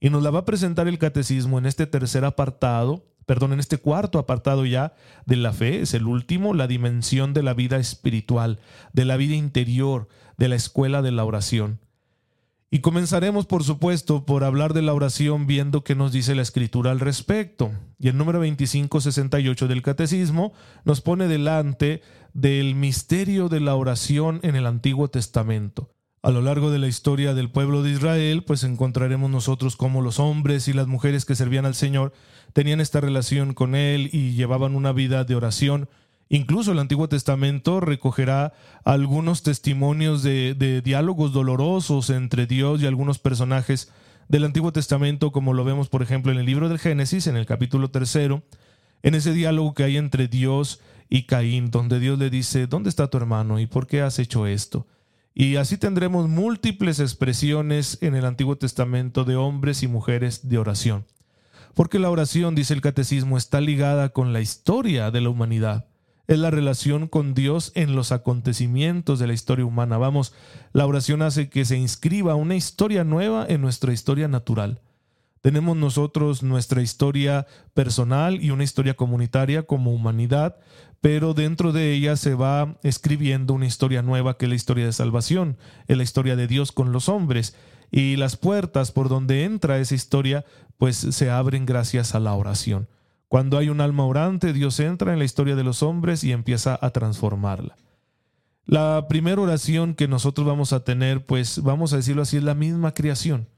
Y 0.00 0.10
nos 0.10 0.22
la 0.22 0.28
va 0.28 0.40
a 0.40 0.44
presentar 0.44 0.86
el 0.86 0.98
catecismo 0.98 1.56
en 1.58 1.64
este 1.64 1.86
tercer 1.86 2.26
apartado, 2.26 3.06
perdón, 3.24 3.54
en 3.54 3.58
este 3.58 3.78
cuarto 3.78 4.18
apartado 4.18 4.66
ya 4.66 4.92
de 5.24 5.36
la 5.36 5.54
fe, 5.54 5.80
es 5.80 5.94
el 5.94 6.04
último, 6.04 6.52
la 6.52 6.66
dimensión 6.66 7.32
de 7.32 7.42
la 7.42 7.54
vida 7.54 7.78
espiritual, 7.78 8.58
de 8.92 9.06
la 9.06 9.16
vida 9.16 9.34
interior, 9.34 10.08
de 10.36 10.48
la 10.48 10.56
escuela 10.56 11.00
de 11.00 11.12
la 11.12 11.24
oración. 11.24 11.78
Y 12.70 12.80
comenzaremos, 12.80 13.46
por 13.46 13.64
supuesto, 13.64 14.26
por 14.26 14.44
hablar 14.44 14.74
de 14.74 14.82
la 14.82 14.92
oración 14.92 15.46
viendo 15.46 15.84
qué 15.84 15.94
nos 15.94 16.12
dice 16.12 16.34
la 16.34 16.42
escritura 16.42 16.90
al 16.90 17.00
respecto. 17.00 17.70
Y 17.98 18.08
el 18.08 18.18
número 18.18 18.40
2568 18.40 19.68
del 19.68 19.80
Catecismo 19.80 20.52
nos 20.84 21.00
pone 21.00 21.28
delante 21.28 22.02
del 22.34 22.74
misterio 22.74 23.48
de 23.48 23.60
la 23.60 23.74
oración 23.74 24.40
en 24.42 24.54
el 24.54 24.66
Antiguo 24.66 25.08
Testamento. 25.08 25.94
A 26.20 26.30
lo 26.30 26.42
largo 26.42 26.70
de 26.70 26.78
la 26.78 26.88
historia 26.88 27.32
del 27.32 27.50
pueblo 27.50 27.82
de 27.82 27.92
Israel, 27.92 28.44
pues 28.44 28.64
encontraremos 28.64 29.30
nosotros 29.30 29.76
cómo 29.76 30.02
los 30.02 30.18
hombres 30.18 30.68
y 30.68 30.74
las 30.74 30.88
mujeres 30.88 31.24
que 31.24 31.36
servían 31.36 31.64
al 31.64 31.74
Señor 31.74 32.12
tenían 32.52 32.82
esta 32.82 33.00
relación 33.00 33.54
con 33.54 33.74
Él 33.76 34.10
y 34.12 34.32
llevaban 34.32 34.74
una 34.74 34.92
vida 34.92 35.24
de 35.24 35.36
oración. 35.36 35.88
Incluso 36.30 36.72
el 36.72 36.78
Antiguo 36.78 37.08
Testamento 37.08 37.80
recogerá 37.80 38.52
algunos 38.84 39.42
testimonios 39.42 40.22
de, 40.22 40.82
diálogos 40.84 41.32
dolorosos 41.32 42.10
entre 42.10 42.46
Dios 42.46 42.82
y 42.82 42.86
algunos 42.86 43.18
personajes 43.18 43.90
del 44.28 44.44
Antiguo 44.44 44.72
Testamento, 44.72 45.32
como 45.32 45.54
lo 45.54 45.64
vemos, 45.64 45.88
por 45.88 46.02
ejemplo, 46.02 46.30
en 46.30 46.38
el 46.38 46.44
libro 46.44 46.68
del 46.68 46.78
Génesis, 46.78 47.26
en 47.26 47.36
el 47.36 47.46
capítulo 47.46 47.90
tercero, 47.90 48.42
en 49.02 49.14
ese 49.14 49.32
diálogo 49.32 49.72
que 49.72 49.84
hay 49.84 49.96
entre 49.96 50.28
Dios 50.28 50.80
y 51.08 51.22
Caín, 51.22 51.70
donde 51.70 51.98
Dios 51.98 52.18
le 52.18 52.28
dice, 52.28 52.66
¿dónde 52.66 52.90
está 52.90 53.08
tu 53.08 53.16
hermano 53.16 53.58
y 53.58 53.66
por 53.66 53.86
qué 53.86 54.02
has 54.02 54.18
hecho 54.18 54.46
esto? 54.46 54.86
Y 55.34 55.56
así 55.56 55.78
tendremos 55.78 56.28
múltiples 56.28 57.00
expresiones 57.00 57.96
en 58.02 58.14
el 58.14 58.26
Antiguo 58.26 58.58
Testamento 58.58 59.24
de 59.24 59.36
hombres 59.36 59.82
y 59.82 59.88
mujeres 59.88 60.48
de 60.48 60.58
oración. 60.58 61.06
porque 61.74 62.00
la 62.00 62.10
oración, 62.10 62.56
dice 62.56 62.74
el 62.74 62.80
catecismo, 62.80 63.38
está 63.38 63.60
ligada 63.60 64.08
con 64.08 64.32
la 64.32 64.40
historia 64.40 65.12
de 65.12 65.20
la 65.20 65.28
humanidad. 65.28 65.86
Es 66.28 66.38
la 66.38 66.50
relación 66.50 67.08
con 67.08 67.32
Dios 67.32 67.72
en 67.74 67.96
los 67.96 68.12
acontecimientos 68.12 69.18
de 69.18 69.26
la 69.26 69.32
historia 69.32 69.64
humana. 69.64 69.96
Vamos, 69.96 70.34
la 70.74 70.84
oración 70.84 71.22
hace 71.22 71.48
que 71.48 71.64
se 71.64 71.78
inscriba 71.78 72.34
una 72.34 72.54
historia 72.54 73.02
nueva 73.02 73.46
en 73.48 73.62
nuestra 73.62 73.94
historia 73.94 74.28
natural. 74.28 74.82
Tenemos 75.40 75.74
nosotros 75.78 76.42
nuestra 76.42 76.82
historia 76.82 77.46
personal 77.72 78.44
y 78.44 78.50
una 78.50 78.62
historia 78.62 78.92
comunitaria 78.92 79.62
como 79.62 79.94
humanidad, 79.94 80.56
pero 81.00 81.32
dentro 81.32 81.72
de 81.72 81.94
ella 81.94 82.14
se 82.16 82.34
va 82.34 82.76
escribiendo 82.82 83.54
una 83.54 83.66
historia 83.66 84.02
nueva 84.02 84.36
que 84.36 84.44
es 84.44 84.50
la 84.50 84.56
historia 84.56 84.84
de 84.84 84.92
salvación, 84.92 85.56
es 85.86 85.96
la 85.96 86.02
historia 86.02 86.36
de 86.36 86.46
Dios 86.46 86.72
con 86.72 86.92
los 86.92 87.08
hombres. 87.08 87.56
Y 87.90 88.16
las 88.16 88.36
puertas 88.36 88.92
por 88.92 89.08
donde 89.08 89.44
entra 89.44 89.78
esa 89.78 89.94
historia, 89.94 90.44
pues 90.76 90.98
se 90.98 91.30
abren 91.30 91.64
gracias 91.64 92.14
a 92.14 92.20
la 92.20 92.34
oración. 92.34 92.86
Cuando 93.28 93.58
hay 93.58 93.68
un 93.68 93.80
alma 93.80 94.06
orante, 94.06 94.52
Dios 94.52 94.80
entra 94.80 95.12
en 95.12 95.18
la 95.18 95.24
historia 95.24 95.54
de 95.54 95.64
los 95.64 95.82
hombres 95.82 96.24
y 96.24 96.32
empieza 96.32 96.78
a 96.80 96.90
transformarla. 96.90 97.76
La 98.64 99.06
primera 99.08 99.40
oración 99.40 99.94
que 99.94 100.08
nosotros 100.08 100.46
vamos 100.46 100.72
a 100.72 100.84
tener, 100.84 101.24
pues 101.24 101.62
vamos 101.62 101.92
a 101.92 101.96
decirlo 101.96 102.22
así, 102.22 102.38
es 102.38 102.42
la 102.42 102.54
misma 102.54 102.92
creación. 102.92 103.48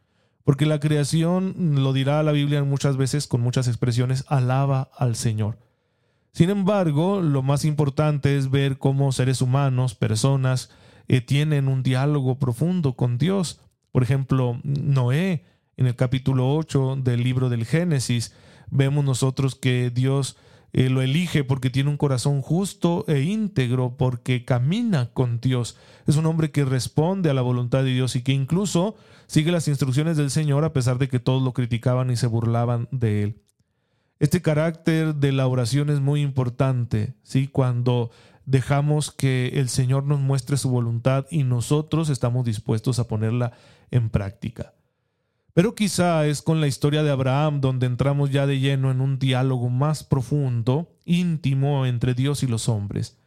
Porque 0.45 0.67
la 0.67 0.81
creación, 0.81 1.55
lo 1.83 1.93
dirá 1.93 2.23
la 2.23 2.33
Biblia 2.33 2.63
muchas 2.65 2.97
veces 2.97 3.27
con 3.27 3.41
muchas 3.41 3.69
expresiones, 3.69 4.25
alaba 4.29 4.91
al 4.97 5.15
Señor. 5.15 5.59
Sin 6.33 6.51
embargo, 6.51 7.21
lo 7.21 7.43
más 7.43 7.65
importante 7.65 8.37
es 8.37 8.51
ver 8.51 8.79
cómo 8.79 9.13
seres 9.13 9.43
humanos, 9.43 9.95
personas, 9.95 10.71
eh, 11.09 11.21
tienen 11.21 11.69
un 11.69 11.83
diálogo 11.83 12.39
profundo 12.39 12.95
con 12.95 13.19
Dios. 13.19 13.61
Por 13.93 14.03
ejemplo, 14.03 14.61
Noé, 14.63 15.45
en 15.77 15.87
el 15.87 15.97
capítulo 15.97 16.55
8 16.55 16.99
del 17.03 17.23
libro 17.23 17.49
del 17.49 17.67
Génesis, 17.67 18.33
vemos 18.71 19.05
nosotros 19.05 19.55
que 19.55 19.91
Dios 19.91 20.37
eh, 20.73 20.89
lo 20.89 21.03
elige 21.03 21.43
porque 21.43 21.71
tiene 21.71 21.91
un 21.91 21.97
corazón 21.97 22.43
justo 22.43 23.05
e 23.09 23.23
íntegro, 23.23 23.97
porque 23.97 24.45
camina 24.45 25.11
con 25.13 25.41
Dios. 25.41 25.77
Es 26.07 26.17
un 26.17 26.27
hombre 26.27 26.51
que 26.53 26.65
responde 26.65 27.31
a 27.31 27.35
la 27.35 27.43
voluntad 27.43 27.83
de 27.83 27.91
Dios 27.91 28.15
y 28.15 28.23
que 28.23 28.33
incluso 28.33 28.95
sigue 29.27 29.51
las 29.51 29.69
instrucciones 29.69 30.17
del 30.17 30.31
Señor 30.31 30.65
a 30.65 30.73
pesar 30.73 30.99
de 30.99 31.09
que 31.09 31.19
todos 31.19 31.43
lo 31.43 31.53
criticaban 31.53 32.11
y 32.11 32.17
se 32.17 32.29
burlaban 32.29 32.89
de 32.93 33.23
él. 33.23 33.43
Este 34.21 34.43
carácter 34.43 35.15
de 35.15 35.33
la 35.33 35.47
oración 35.47 35.89
es 35.89 36.01
muy 36.01 36.21
importante, 36.21 37.15
¿sí? 37.23 37.49
Cuando 37.49 38.11
dejamos 38.45 39.11
que 39.11 39.53
el 39.55 39.69
Señor 39.69 40.05
nos 40.05 40.21
muestre 40.21 40.57
su 40.57 40.69
voluntad 40.71 41.27
y 41.31 41.43
nosotros 41.43 42.11
estamos 42.11 42.45
dispuestos 42.45 42.99
a 42.99 43.09
ponerla 43.09 43.53
en 43.91 44.11
práctica. 44.11 44.75
Pero 45.53 45.75
quizá 45.75 46.27
es 46.27 46.43
con 46.43 46.61
la 46.61 46.67
historia 46.67 47.03
de 47.03 47.11
Abraham 47.11 47.61
donde 47.61 47.87
entramos 47.87 48.31
ya 48.31 48.47
de 48.47 48.61
lleno 48.61 48.91
en 48.91 49.01
un 49.01 49.19
diálogo 49.19 49.69
más 49.69 50.05
profundo, 50.05 50.97
íntimo 51.05 51.87
entre 51.87 52.15
Dios 52.15 52.43
y 52.43 52.47
los 52.47 52.69
hombres. 52.69 53.19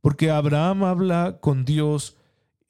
Porque 0.00 0.30
Abraham 0.30 0.84
habla 0.84 1.38
con 1.40 1.64
Dios 1.64 2.16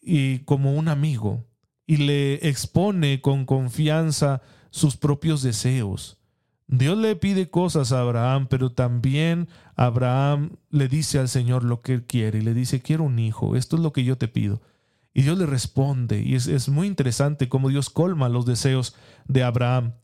y 0.00 0.40
como 0.40 0.74
un 0.74 0.88
amigo 0.88 1.44
y 1.86 1.98
le 1.98 2.48
expone 2.48 3.20
con 3.20 3.44
confianza 3.44 4.42
sus 4.70 4.96
propios 4.96 5.42
deseos 5.42 6.18
Dios 6.66 6.96
le 6.96 7.14
pide 7.16 7.50
cosas 7.50 7.92
a 7.92 8.00
Abraham, 8.00 8.46
pero 8.48 8.72
también 8.72 9.48
Abraham 9.76 10.56
le 10.70 10.88
dice 10.88 11.18
al 11.18 11.28
Señor 11.28 11.62
lo 11.62 11.82
que 11.82 11.92
él 11.92 12.04
quiere 12.04 12.38
y 12.38 12.42
le 12.42 12.54
dice, 12.54 12.80
quiero 12.80 13.04
un 13.04 13.18
hijo, 13.18 13.56
esto 13.56 13.76
es 13.76 13.82
lo 13.82 13.92
que 13.92 14.04
yo 14.04 14.16
te 14.16 14.28
pido. 14.28 14.62
Y 15.14 15.22
Dios 15.22 15.38
le 15.38 15.46
responde 15.46 16.20
y 16.20 16.34
es, 16.34 16.68
muy 16.68 16.86
interesante 16.86 17.48
cómo 17.48 17.68
Dios 17.68 17.88
colma 17.88 18.28
los 18.28 18.44
deseos 18.44 18.94
de 19.26 19.44
Abraham. 19.44 19.94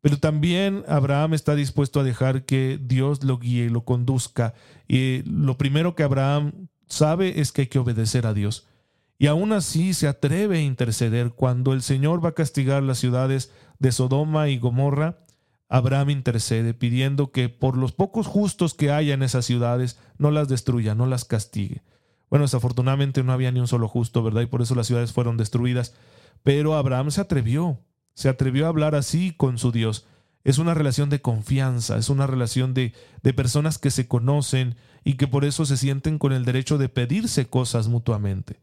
Pero 0.00 0.18
también 0.18 0.84
Abraham 0.88 1.34
está 1.34 1.54
dispuesto 1.54 2.00
a 2.00 2.04
dejar 2.04 2.44
que 2.44 2.80
Dios 2.82 3.22
lo 3.22 3.38
guíe 3.38 3.66
y 3.66 3.68
lo 3.68 3.84
conduzca. 3.84 4.54
Y 4.88 5.22
lo 5.22 5.56
primero 5.58 5.94
que 5.94 6.02
Abraham 6.02 6.68
sabe 6.88 7.40
es 7.40 7.52
que 7.52 7.62
hay 7.62 7.66
que 7.68 7.78
obedecer 7.78 8.26
a 8.26 8.34
Dios. 8.34 8.66
Y 9.18 9.28
aún 9.28 9.52
así 9.52 9.94
se 9.94 10.08
atreve 10.08 10.58
a 10.58 10.62
interceder 10.62 11.30
cuando 11.30 11.72
el 11.72 11.82
Señor 11.82 12.24
va 12.24 12.30
a 12.30 12.34
castigar 12.34 12.82
las 12.82 12.98
ciudades 12.98 13.52
de 13.78 13.92
Sodoma 13.92 14.48
y 14.48 14.58
Gomorra 14.58 15.24
Abraham 15.74 16.10
intercede 16.10 16.74
pidiendo 16.74 17.32
que 17.32 17.48
por 17.48 17.76
los 17.76 17.92
pocos 17.92 18.26
justos 18.26 18.74
que 18.74 18.92
haya 18.92 19.14
en 19.14 19.22
esas 19.22 19.44
ciudades 19.44 19.98
no 20.18 20.30
las 20.30 20.48
destruya, 20.48 20.94
no 20.94 21.06
las 21.06 21.24
castigue. 21.24 21.82
Bueno, 22.34 22.46
desafortunadamente 22.46 23.22
no 23.22 23.32
había 23.32 23.52
ni 23.52 23.60
un 23.60 23.68
solo 23.68 23.86
justo, 23.86 24.20
¿verdad? 24.20 24.40
Y 24.40 24.46
por 24.46 24.60
eso 24.60 24.74
las 24.74 24.88
ciudades 24.88 25.12
fueron 25.12 25.36
destruidas. 25.36 25.94
Pero 26.42 26.74
Abraham 26.74 27.12
se 27.12 27.20
atrevió, 27.20 27.78
se 28.12 28.28
atrevió 28.28 28.66
a 28.66 28.70
hablar 28.70 28.96
así 28.96 29.32
con 29.36 29.56
su 29.56 29.70
Dios. 29.70 30.08
Es 30.42 30.58
una 30.58 30.74
relación 30.74 31.10
de 31.10 31.20
confianza, 31.20 31.96
es 31.96 32.08
una 32.08 32.26
relación 32.26 32.74
de, 32.74 32.92
de 33.22 33.32
personas 33.34 33.78
que 33.78 33.92
se 33.92 34.08
conocen 34.08 34.74
y 35.04 35.14
que 35.14 35.28
por 35.28 35.44
eso 35.44 35.64
se 35.64 35.76
sienten 35.76 36.18
con 36.18 36.32
el 36.32 36.44
derecho 36.44 36.76
de 36.76 36.88
pedirse 36.88 37.46
cosas 37.46 37.86
mutuamente. 37.86 38.58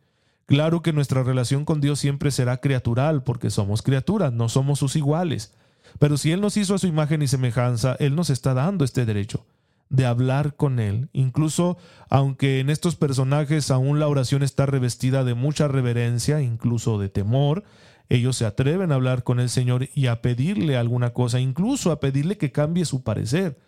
Claro 0.48 0.82
que 0.82 0.92
nuestra 0.92 1.24
relación 1.24 1.64
con 1.64 1.80
Dios 1.80 1.98
siempre 1.98 2.32
será 2.32 2.58
criatural, 2.58 3.24
porque 3.24 3.50
somos 3.50 3.84
criaturas, 3.84 4.34
no 4.34 4.50
somos 4.50 4.80
sus 4.80 4.98
iguales. 4.98 5.54
Pero 5.98 6.18
si 6.18 6.34
Él 6.34 6.42
nos 6.42 6.58
hizo 6.58 6.76
a 6.76 6.78
su 6.78 6.88
imagen 6.88 7.22
y 7.22 7.30
semejanza, 7.30 7.96
Él 8.02 8.18
nos 8.18 8.32
está 8.32 8.54
dando 8.54 8.84
este 8.84 9.06
derecho 9.06 9.46
de 9.92 10.06
hablar 10.06 10.56
con 10.56 10.80
Él. 10.80 11.10
Incluso 11.12 11.78
aunque 12.10 12.60
en 12.60 12.70
estos 12.70 12.96
personajes 12.96 13.70
aún 13.70 14.00
la 14.00 14.08
oración 14.08 14.42
está 14.42 14.66
revestida 14.66 15.24
de 15.24 15.36
mucha 15.36 15.68
reverencia, 15.68 16.42
incluso 16.42 16.98
de 16.98 17.10
temor, 17.10 17.64
ellos 18.10 18.38
se 18.38 18.46
atreven 18.46 18.92
a 18.92 18.96
hablar 18.96 19.24
con 19.24 19.40
el 19.40 19.50
Señor 19.50 19.90
y 19.94 20.08
a 20.08 20.22
pedirle 20.22 20.78
alguna 20.78 21.12
cosa, 21.12 21.40
incluso 21.40 21.92
a 21.92 22.00
pedirle 22.00 22.38
que 22.38 22.52
cambie 22.52 22.86
su 22.86 23.04
parecer, 23.04 23.60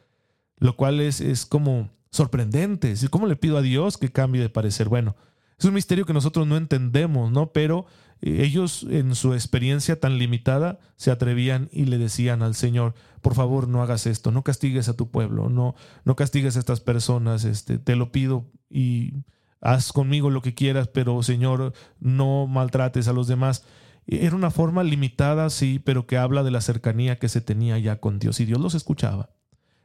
lo 0.58 0.76
cual 0.76 1.02
es, 1.02 1.22
es 1.22 1.46
como 1.46 1.92
sorprendente. 2.10 2.94
¿Cómo 3.10 3.28
le 3.28 3.36
pido 3.36 3.58
a 3.58 3.62
Dios 3.62 3.98
que 3.98 4.12
cambie 4.12 4.42
de 4.42 4.50
parecer? 4.50 4.88
Bueno, 4.88 5.16
es 5.60 5.66
un 5.66 5.74
misterio 5.74 6.06
que 6.06 6.14
nosotros 6.14 6.48
no 6.48 6.58
entendemos, 6.58 7.32
¿no? 7.32 7.52
Pero 7.52 7.86
ellos 8.26 8.88
en 8.90 9.16
su 9.16 9.34
experiencia 9.34 10.00
tan 10.00 10.18
limitada 10.18 10.80
se 10.96 11.12
atrevían 11.12 11.68
y 11.74 11.86
le 11.86 11.98
decían 11.98 12.42
al 12.42 12.56
Señor, 12.56 12.94
por 13.22 13.36
favor 13.36 13.68
no 13.68 13.84
hagas 13.84 14.08
esto, 14.08 14.32
no 14.32 14.44
castigues 14.44 14.88
a 14.88 14.96
tu 14.96 15.12
pueblo, 15.12 15.50
no, 15.50 15.76
no 16.06 16.16
castigues 16.16 16.56
a 16.56 16.60
estas 16.60 16.80
personas, 16.80 17.44
este, 17.44 17.80
te 17.80 17.98
lo 17.98 18.14
pido 18.14 18.46
y 18.70 19.26
haz 19.60 19.92
conmigo 19.92 20.30
lo 20.30 20.42
que 20.42 20.54
quieras, 20.54 20.88
pero 20.88 21.22
Señor, 21.22 21.74
no 22.00 22.48
maltrates 22.48 23.10
a 23.10 23.14
los 23.14 23.28
demás. 23.28 23.66
Era 24.08 24.38
una 24.38 24.52
forma 24.52 24.84
limitada, 24.84 25.50
sí, 25.50 25.80
pero 25.80 26.08
que 26.08 26.18
habla 26.18 26.44
de 26.44 26.52
la 26.52 26.62
cercanía 26.62 27.20
que 27.20 27.28
se 27.28 27.42
tenía 27.42 27.78
ya 27.78 28.00
con 28.00 28.20
Dios 28.20 28.40
y 28.40 28.46
Dios 28.46 28.60
los 28.60 28.74
escuchaba. 28.74 29.32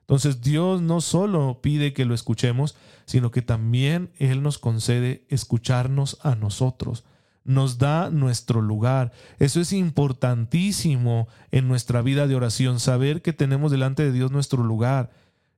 Entonces 0.02 0.42
Dios 0.42 0.80
no 0.80 1.00
solo 1.00 1.60
pide 1.60 1.92
que 1.92 2.04
lo 2.04 2.14
escuchemos, 2.14 2.76
sino 3.04 3.32
que 3.32 3.42
también 3.42 4.12
Él 4.16 4.44
nos 4.44 4.58
concede 4.58 5.26
escucharnos 5.28 6.18
a 6.22 6.36
nosotros 6.36 7.04
nos 7.48 7.78
da 7.78 8.10
nuestro 8.10 8.60
lugar. 8.60 9.10
Eso 9.38 9.60
es 9.60 9.72
importantísimo 9.72 11.28
en 11.50 11.66
nuestra 11.66 12.02
vida 12.02 12.26
de 12.26 12.34
oración, 12.34 12.78
saber 12.78 13.22
que 13.22 13.32
tenemos 13.32 13.72
delante 13.72 14.04
de 14.04 14.12
Dios 14.12 14.30
nuestro 14.30 14.62
lugar, 14.62 15.10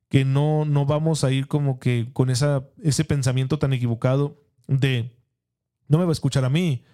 que 0.08 0.24
no, 0.24 0.64
no 0.64 0.86
vamos 0.86 1.24
a 1.24 1.32
ir 1.32 1.48
como 1.48 1.80
que 1.80 2.08
con 2.12 2.30
esa, 2.30 2.64
ese 2.80 3.04
pensamiento 3.04 3.58
tan 3.58 3.72
equivocado 3.72 4.40
de, 4.68 5.18
no 5.88 5.98
me 5.98 6.04
va 6.04 6.10
a 6.10 6.12
escuchar 6.12 6.44
a 6.44 6.48
mí, 6.48 6.84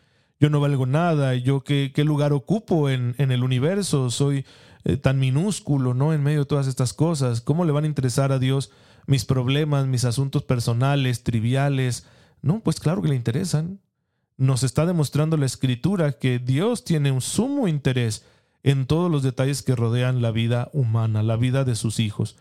yo 0.41 0.49
no 0.49 0.61
valgo 0.61 0.87
nada, 0.87 1.35
yo 1.35 1.63
qué, 1.63 1.93
qué 1.95 2.03
lugar 2.03 2.33
ocupo 2.33 2.89
en, 2.89 3.15
en, 3.19 3.31
el 3.33 3.45
universo, 3.45 4.09
soy 4.11 4.47
eh, 4.85 4.97
tan 4.97 5.19
minúsculo, 5.19 5.93
¿no? 5.93 6.15
En 6.15 6.23
medio 6.23 6.41
de 6.41 6.47
todas 6.47 6.69
estas 6.69 6.95
cosas, 6.95 7.43
¿cómo 7.43 7.67
le 7.67 7.73
van 7.73 7.85
a 7.85 7.89
interesar 7.89 8.33
a 8.33 8.39
Dios 8.39 8.71
mis 9.07 9.27
problemas, 9.27 9.87
mis 9.87 10.07
asuntos 10.07 10.43
personales, 10.43 11.23
triviales? 11.23 12.07
No, 12.41 12.61
pues 12.61 12.81
claro 12.81 13.03
que 13.03 13.09
le 13.09 13.15
interesan 13.15 13.81
nos 14.37 14.63
está 14.63 14.87
demostrando 14.87 15.37
la 15.37 15.47
escritura 15.47 16.13
que 16.13 16.39
Dios 16.39 16.85
tiene 16.85 17.11
un 17.11 17.21
sumo 17.21 17.69
interés 17.69 18.25
en 18.63 18.87
todos 18.87 19.11
los 19.11 19.23
detalles 19.23 19.63
que 19.63 19.77
rodean 19.77 20.23
la 20.23 20.31
vida 20.31 20.71
humana, 20.73 21.23
la 21.23 21.37
vida 21.37 21.65
de 21.65 21.77
sus 21.77 22.01
hijos. 22.01 22.37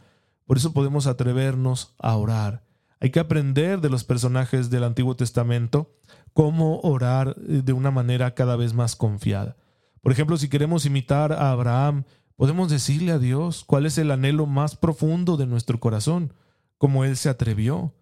Por 0.46 0.58
eso 0.58 0.74
podemos 0.74 1.08
atrevernos 1.08 1.94
a 2.00 2.16
orar. 2.16 2.64
Hay 3.00 3.12
que 3.12 3.20
aprender 3.20 3.82
de 3.82 3.90
los 3.90 4.04
personajes 4.04 4.70
del 4.70 4.84
Antiguo 4.84 5.16
Testamento 5.16 5.96
cómo 6.34 6.80
orar 6.82 7.36
de 7.36 7.74
una 7.74 7.92
manera 7.92 8.34
cada 8.34 8.56
vez 8.56 8.74
más 8.74 8.96
confiada. 8.96 9.56
Por 10.02 10.12
ejemplo, 10.12 10.38
si 10.38 10.50
queremos 10.50 10.86
imitar 10.86 11.32
a 11.32 11.52
Abraham, 11.52 12.04
podemos 12.36 12.70
decirle 12.70 13.12
a 13.12 13.20
Dios 13.20 13.64
cuál 13.64 13.86
es 13.86 13.98
el 13.98 14.12
anhelo 14.12 14.46
más 14.46 14.76
profundo 14.76 15.38
de 15.38 15.48
nuestro 15.48 15.80
corazón, 15.80 16.34
como 16.78 17.06
Él 17.06 17.16
se 17.18 17.30
atrevió. 17.30 17.94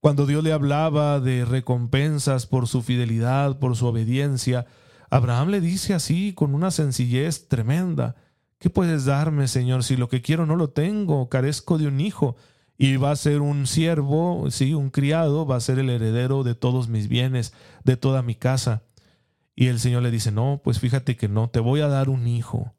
Cuando 0.00 0.26
Dios 0.26 0.44
le 0.44 0.52
hablaba 0.52 1.20
de 1.20 1.44
recompensas 1.44 2.46
por 2.46 2.68
su 2.68 2.82
fidelidad, 2.82 3.58
por 3.58 3.76
su 3.76 3.86
obediencia, 3.86 4.66
Abraham 5.10 5.48
le 5.48 5.60
dice 5.60 5.94
así, 5.94 6.32
con 6.32 6.54
una 6.54 6.70
sencillez 6.70 7.48
tremenda, 7.48 8.16
¿qué 8.58 8.70
puedes 8.70 9.04
darme, 9.04 9.48
Señor, 9.48 9.84
si 9.84 9.96
lo 9.96 10.08
que 10.08 10.22
quiero 10.22 10.46
no 10.46 10.56
lo 10.56 10.70
tengo? 10.70 11.28
Carezco 11.28 11.78
de 11.78 11.86
un 11.88 12.00
hijo 12.00 12.36
y 12.78 12.96
va 12.96 13.10
a 13.10 13.16
ser 13.16 13.40
un 13.40 13.66
siervo, 13.66 14.50
sí, 14.50 14.74
un 14.74 14.90
criado, 14.90 15.46
va 15.46 15.56
a 15.56 15.60
ser 15.60 15.78
el 15.78 15.90
heredero 15.90 16.42
de 16.42 16.54
todos 16.54 16.88
mis 16.88 17.08
bienes, 17.08 17.54
de 17.84 17.96
toda 17.96 18.22
mi 18.22 18.34
casa. 18.34 18.82
Y 19.54 19.68
el 19.68 19.80
Señor 19.80 20.02
le 20.02 20.10
dice, 20.10 20.30
no, 20.30 20.60
pues 20.62 20.78
fíjate 20.80 21.16
que 21.16 21.28
no, 21.28 21.48
te 21.48 21.60
voy 21.60 21.80
a 21.80 21.88
dar 21.88 22.10
un 22.10 22.26
hijo 22.26 22.74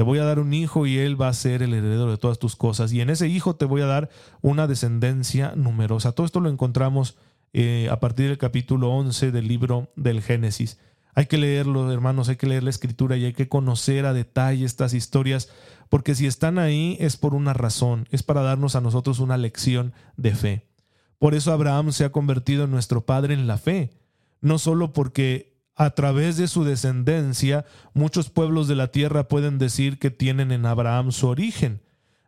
te 0.00 0.04
voy 0.04 0.18
a 0.18 0.24
dar 0.24 0.38
un 0.38 0.54
hijo 0.54 0.86
y 0.86 0.96
él 0.96 1.20
va 1.20 1.28
a 1.28 1.34
ser 1.34 1.62
el 1.62 1.74
heredero 1.74 2.10
de 2.10 2.16
todas 2.16 2.38
tus 2.38 2.56
cosas. 2.56 2.90
Y 2.90 3.02
en 3.02 3.10
ese 3.10 3.28
hijo 3.28 3.56
te 3.56 3.66
voy 3.66 3.82
a 3.82 3.86
dar 3.86 4.08
una 4.40 4.66
descendencia 4.66 5.52
numerosa. 5.56 6.12
Todo 6.12 6.24
esto 6.24 6.40
lo 6.40 6.48
encontramos 6.48 7.18
eh, 7.52 7.86
a 7.90 8.00
partir 8.00 8.28
del 8.28 8.38
capítulo 8.38 8.88
11 8.92 9.30
del 9.30 9.46
libro 9.46 9.92
del 9.96 10.22
Génesis. 10.22 10.78
Hay 11.14 11.26
que 11.26 11.36
leerlo, 11.36 11.92
hermanos, 11.92 12.30
hay 12.30 12.36
que 12.36 12.46
leer 12.46 12.62
la 12.62 12.70
escritura 12.70 13.18
y 13.18 13.26
hay 13.26 13.34
que 13.34 13.50
conocer 13.50 14.06
a 14.06 14.14
detalle 14.14 14.64
estas 14.64 14.94
historias, 14.94 15.50
porque 15.90 16.14
si 16.14 16.26
están 16.26 16.58
ahí 16.58 16.96
es 16.98 17.18
por 17.18 17.34
una 17.34 17.52
razón, 17.52 18.08
es 18.10 18.22
para 18.22 18.40
darnos 18.40 18.76
a 18.76 18.80
nosotros 18.80 19.18
una 19.18 19.36
lección 19.36 19.92
de 20.16 20.34
fe. 20.34 20.66
Por 21.18 21.34
eso 21.34 21.52
Abraham 21.52 21.92
se 21.92 22.06
ha 22.06 22.10
convertido 22.10 22.64
en 22.64 22.70
nuestro 22.70 23.04
padre 23.04 23.34
en 23.34 23.46
la 23.46 23.58
fe, 23.58 23.90
no 24.40 24.58
solo 24.58 24.94
porque 24.94 25.49
a 25.80 25.88
través 25.88 26.36
de 26.36 26.46
su 26.46 26.62
descendencia 26.62 27.64
muchos 27.94 28.28
pueblos 28.28 28.68
de 28.68 28.74
la 28.74 28.88
tierra 28.88 29.28
pueden 29.28 29.56
decir 29.56 29.98
que 29.98 30.10
tienen 30.10 30.52
en 30.52 30.66
Abraham 30.66 31.10
su 31.10 31.26
origen, 31.26 31.80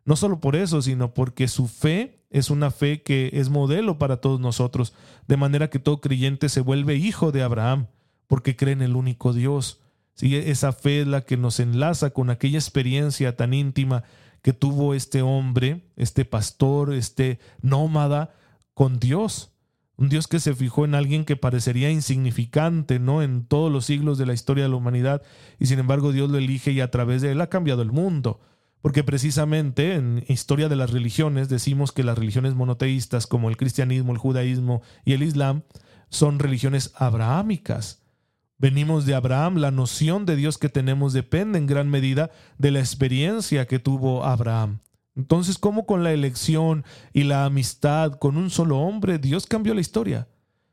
no 0.06 0.16
solo 0.16 0.40
por 0.40 0.56
eso, 0.56 0.80
sino 0.80 1.12
porque 1.12 1.48
su 1.48 1.68
fe 1.68 2.24
es 2.30 2.48
una 2.48 2.70
fe 2.70 3.02
que 3.02 3.28
es 3.34 3.50
modelo 3.50 3.98
para 3.98 4.22
todos 4.22 4.40
nosotros, 4.40 4.94
de 5.28 5.36
manera 5.36 5.68
que 5.68 5.78
todo 5.78 6.00
creyente 6.00 6.48
se 6.48 6.62
vuelve 6.62 6.96
hijo 6.96 7.30
de 7.30 7.42
Abraham 7.42 7.88
porque 8.26 8.56
cree 8.56 8.72
en 8.72 8.80
el 8.80 8.96
único 8.96 9.34
Dios. 9.34 9.82
¿Sí? 10.14 10.34
Esa 10.34 10.72
fe 10.72 11.02
es 11.02 11.06
la 11.06 11.20
que 11.20 11.36
nos 11.36 11.60
enlaza 11.60 12.08
con 12.08 12.30
aquella 12.30 12.58
experiencia 12.58 13.36
tan 13.36 13.52
íntima 13.52 14.02
que 14.40 14.54
tuvo 14.54 14.94
este 14.94 15.20
hombre, 15.20 15.82
este 15.96 16.24
pastor, 16.24 16.94
este 16.94 17.38
nómada, 17.60 18.32
con 18.72 18.98
Dios. 18.98 19.51
Un 19.96 20.08
Dios 20.08 20.26
que 20.26 20.40
se 20.40 20.54
fijó 20.54 20.84
en 20.84 20.94
alguien 20.94 21.24
que 21.24 21.36
parecería 21.36 21.90
insignificante, 21.90 22.98
¿no? 22.98 23.22
En 23.22 23.44
todos 23.44 23.70
los 23.70 23.84
siglos 23.84 24.18
de 24.18 24.26
la 24.26 24.32
historia 24.32 24.64
de 24.64 24.70
la 24.70 24.76
humanidad, 24.76 25.22
y 25.58 25.66
sin 25.66 25.78
embargo 25.78 26.12
Dios 26.12 26.30
lo 26.30 26.38
elige 26.38 26.72
y 26.72 26.80
a 26.80 26.90
través 26.90 27.22
de 27.22 27.32
él 27.32 27.40
ha 27.40 27.48
cambiado 27.48 27.82
el 27.82 27.92
mundo. 27.92 28.40
Porque 28.80 29.04
precisamente 29.04 29.94
en 29.94 30.24
historia 30.26 30.68
de 30.68 30.76
las 30.76 30.90
religiones 30.90 31.48
decimos 31.48 31.92
que 31.92 32.02
las 32.02 32.18
religiones 32.18 32.54
monoteístas 32.54 33.28
como 33.28 33.48
el 33.48 33.56
cristianismo, 33.56 34.12
el 34.12 34.18
judaísmo 34.18 34.82
y 35.04 35.12
el 35.12 35.22
islam 35.22 35.62
son 36.08 36.40
religiones 36.40 36.92
abrahámicas. 36.96 38.02
Venimos 38.58 39.06
de 39.06 39.14
Abraham, 39.14 39.56
la 39.56 39.70
noción 39.70 40.26
de 40.26 40.36
Dios 40.36 40.58
que 40.58 40.68
tenemos 40.68 41.12
depende 41.12 41.58
en 41.58 41.66
gran 41.66 41.90
medida 41.90 42.30
de 42.58 42.70
la 42.70 42.80
experiencia 42.80 43.66
que 43.66 43.78
tuvo 43.78 44.24
Abraham. 44.24 44.80
Entonces, 45.14 45.58
¿cómo 45.58 45.86
con 45.86 46.02
la 46.02 46.12
elección 46.12 46.84
y 47.12 47.24
la 47.24 47.44
amistad 47.44 48.12
con 48.12 48.36
un 48.36 48.50
solo 48.50 48.78
hombre 48.78 49.18
Dios 49.18 49.46
cambió 49.46 49.74
la 49.74 49.80
historia? 49.80 50.28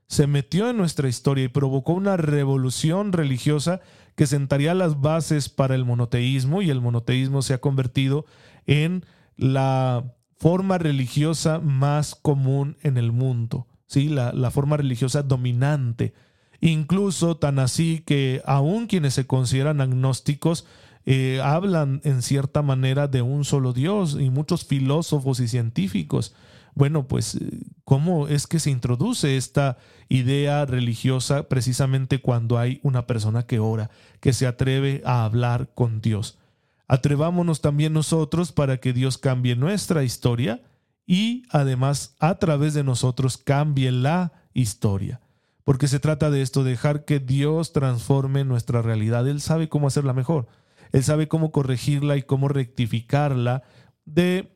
Se 0.07 0.27
metió 0.27 0.69
en 0.69 0.77
nuestra 0.77 1.07
historia 1.07 1.45
y 1.45 1.49
provocó 1.49 1.93
una 1.93 2.17
revolución 2.17 3.11
religiosa 3.11 3.81
que 4.15 4.27
sentaría 4.27 4.73
las 4.73 5.01
bases 5.01 5.49
para 5.49 5.75
el 5.75 5.85
monoteísmo 5.85 6.61
y 6.61 6.69
el 6.69 6.81
monoteísmo 6.81 7.41
se 7.41 7.53
ha 7.53 7.61
convertido 7.61 8.25
en 8.65 9.05
la 9.35 10.15
forma 10.37 10.77
religiosa 10.77 11.59
más 11.59 12.15
común 12.15 12.77
en 12.81 12.97
el 12.97 13.11
mundo, 13.11 13.67
¿sí? 13.87 14.07
la, 14.09 14.31
la 14.33 14.51
forma 14.51 14.77
religiosa 14.77 15.21
dominante 15.21 16.13
incluso 16.61 17.37
tan 17.37 17.59
así 17.59 18.03
que 18.05 18.41
aún 18.45 18.87
quienes 18.87 19.13
se 19.13 19.27
consideran 19.27 19.81
agnósticos 19.81 20.65
eh, 21.11 21.41
hablan 21.43 22.01
en 22.03 22.21
cierta 22.21 22.61
manera 22.61 23.07
de 23.07 23.23
un 23.23 23.43
solo 23.43 23.73
Dios 23.73 24.15
y 24.19 24.29
muchos 24.29 24.63
filósofos 24.63 25.39
y 25.39 25.47
científicos. 25.47 26.35
Bueno, 26.75 27.07
pues, 27.07 27.33
eh, 27.33 27.63
¿cómo 27.83 28.27
es 28.27 28.45
que 28.45 28.59
se 28.59 28.69
introduce 28.69 29.35
esta 29.35 29.79
idea 30.07 30.67
religiosa 30.67 31.49
precisamente 31.49 32.21
cuando 32.21 32.59
hay 32.59 32.79
una 32.83 33.07
persona 33.07 33.47
que 33.47 33.57
ora, 33.57 33.89
que 34.19 34.33
se 34.33 34.45
atreve 34.45 35.01
a 35.03 35.25
hablar 35.25 35.71
con 35.73 35.99
Dios? 35.99 36.37
Atrevámonos 36.87 37.61
también 37.61 37.93
nosotros 37.93 38.51
para 38.51 38.77
que 38.77 38.93
Dios 38.93 39.17
cambie 39.17 39.55
nuestra 39.55 40.03
historia 40.03 40.61
y 41.07 41.41
además 41.49 42.13
a 42.19 42.35
través 42.35 42.75
de 42.75 42.83
nosotros 42.83 43.37
cambie 43.37 43.91
la 43.91 44.31
historia 44.53 45.21
porque 45.69 45.87
se 45.87 45.99
trata 45.99 46.31
de 46.31 46.41
esto, 46.41 46.63
dejar 46.63 47.05
que 47.05 47.19
Dios 47.19 47.73
transforme 47.73 48.43
nuestra 48.43 48.81
realidad. 48.81 49.27
Él 49.27 49.39
sabe 49.39 49.69
cómo 49.69 49.85
hacerla 49.85 50.13
mejor, 50.13 50.47
Él 50.91 51.03
sabe 51.03 51.27
cómo 51.27 51.51
corregirla 51.51 52.17
y 52.17 52.23
cómo 52.23 52.47
rectificarla 52.47 53.63
de 54.05 54.55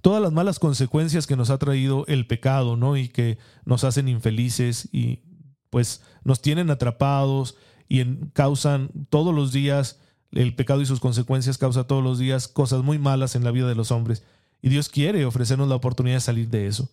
todas 0.00 0.22
las 0.22 0.32
malas 0.32 0.58
consecuencias 0.58 1.26
que 1.26 1.36
nos 1.36 1.50
ha 1.50 1.58
traído 1.58 2.04
el 2.06 2.26
pecado, 2.26 2.76
¿no? 2.76 2.96
Y 2.96 3.08
que 3.08 3.38
nos 3.64 3.84
hacen 3.84 4.08
infelices 4.08 4.88
y 4.92 5.22
pues 5.70 6.02
nos 6.24 6.40
tienen 6.40 6.70
atrapados 6.70 7.56
y 7.88 8.04
causan 8.32 8.90
todos 9.10 9.34
los 9.34 9.52
días, 9.52 10.00
el 10.30 10.54
pecado 10.54 10.80
y 10.80 10.86
sus 10.86 11.00
consecuencias 11.00 11.58
causa 11.58 11.86
todos 11.86 12.02
los 12.02 12.18
días 12.18 12.48
cosas 12.48 12.82
muy 12.82 12.98
malas 12.98 13.34
en 13.34 13.44
la 13.44 13.50
vida 13.50 13.68
de 13.68 13.74
los 13.74 13.90
hombres. 13.90 14.24
Y 14.60 14.68
Dios 14.68 14.88
quiere 14.88 15.24
ofrecernos 15.24 15.68
la 15.68 15.76
oportunidad 15.76 16.16
de 16.16 16.20
salir 16.20 16.48
de 16.48 16.66
eso. 16.66 16.90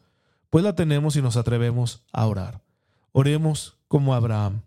Pues 0.49 0.63
la 0.63 0.75
tenemos 0.75 1.15
y 1.15 1.21
nos 1.21 1.37
atrevemos 1.37 2.05
a 2.13 2.25
orar. 2.27 2.61
Oremos 3.11 3.77
como 3.87 4.13
Abraham, 4.13 4.61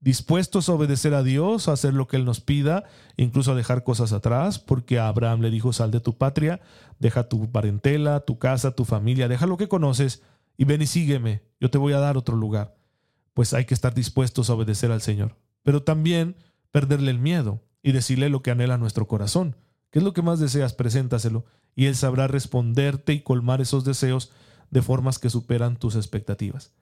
dispuestos 0.00 0.68
a 0.68 0.72
obedecer 0.72 1.14
a 1.14 1.22
Dios, 1.22 1.68
a 1.68 1.72
hacer 1.72 1.94
lo 1.94 2.06
que 2.06 2.16
Él 2.16 2.24
nos 2.24 2.40
pida, 2.40 2.84
incluso 3.16 3.52
a 3.52 3.54
dejar 3.54 3.84
cosas 3.84 4.12
atrás, 4.12 4.58
porque 4.58 4.98
a 4.98 5.08
Abraham 5.08 5.40
le 5.40 5.50
dijo, 5.50 5.72
sal 5.72 5.90
de 5.90 6.00
tu 6.00 6.16
patria, 6.16 6.60
deja 6.98 7.28
tu 7.28 7.50
parentela, 7.50 8.20
tu 8.20 8.38
casa, 8.38 8.72
tu 8.72 8.84
familia, 8.84 9.28
deja 9.28 9.46
lo 9.46 9.56
que 9.56 9.68
conoces 9.68 10.22
y 10.56 10.64
ven 10.64 10.82
y 10.82 10.86
sígueme, 10.86 11.42
yo 11.60 11.70
te 11.70 11.78
voy 11.78 11.92
a 11.92 12.00
dar 12.00 12.16
otro 12.16 12.36
lugar. 12.36 12.76
Pues 13.34 13.54
hay 13.54 13.64
que 13.64 13.74
estar 13.74 13.94
dispuestos 13.94 14.50
a 14.50 14.54
obedecer 14.54 14.90
al 14.90 15.02
Señor, 15.02 15.36
pero 15.62 15.82
también 15.82 16.36
perderle 16.70 17.10
el 17.10 17.18
miedo 17.18 17.62
y 17.82 17.92
decirle 17.92 18.28
lo 18.28 18.42
que 18.42 18.50
anhela 18.50 18.78
nuestro 18.78 19.06
corazón. 19.06 19.56
¿Qué 19.90 20.00
es 20.00 20.04
lo 20.04 20.12
que 20.12 20.22
más 20.22 20.38
deseas? 20.38 20.74
Preséntaselo 20.74 21.44
y 21.74 21.86
Él 21.86 21.94
sabrá 21.94 22.26
responderte 22.26 23.12
y 23.12 23.20
colmar 23.20 23.60
esos 23.60 23.84
deseos 23.84 24.32
de 24.70 24.82
formas 24.82 25.18
que 25.18 25.30
superan 25.30 25.76
tus 25.76 25.94
expectativas. 25.94 26.72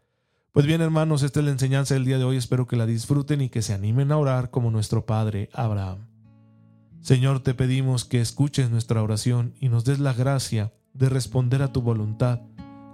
Pues 0.57 0.65
bien, 0.65 0.81
hermanos, 0.81 1.23
esta 1.23 1.41
es 1.41 1.45
la 1.45 1.53
enseñanza 1.53 1.93
del 1.93 2.07
día 2.07 2.17
de 2.17 2.25
hoy. 2.25 2.39
Espero 2.39 2.67
que 2.67 2.79
la 2.79 2.87
disfruten 2.87 3.43
y 3.43 3.51
que 3.51 3.61
se 3.61 3.75
animen 3.75 4.11
a 4.11 4.17
orar 4.17 4.49
como 4.49 4.71
nuestro 4.71 5.05
Padre 5.05 5.51
Abraham. 5.53 6.07
Señor, 7.03 7.41
te 7.41 7.53
pedimos 7.53 8.07
que 8.07 8.23
escuches 8.23 8.71
nuestra 8.71 9.03
oración 9.03 9.53
y 9.61 9.69
nos 9.69 9.85
des 9.85 9.99
la 9.99 10.15
gracia 10.15 10.73
de 10.95 11.11
responder 11.11 11.61
a 11.61 11.75
tu 11.75 11.83
voluntad. 11.83 12.41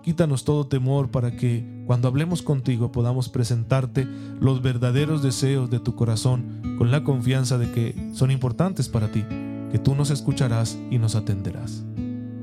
Quítanos 0.03 0.43
todo 0.43 0.67
temor 0.67 1.13
para 1.13 1.37
que, 1.37 1.85
cuando 1.87 2.09
hablemos 2.09 2.43
contigo, 2.43 2.91
podamos 2.91 3.29
presentarte 3.29 4.09
los 4.41 4.61
verdaderos 4.61 5.23
deseos 5.23 5.71
de 5.71 5.79
tu 5.79 5.95
corazón 5.95 6.75
con 6.79 6.91
la 6.91 7.05
confianza 7.05 7.59
de 7.59 7.71
que 7.71 8.11
son 8.13 8.33
importantes 8.33 8.89
para 8.89 9.13
ti, 9.13 9.25
que 9.71 9.79
tú 9.79 9.95
nos 9.95 10.11
escucharás 10.11 10.77
y 10.91 10.99
nos 10.99 11.15
atenderás. 11.15 11.85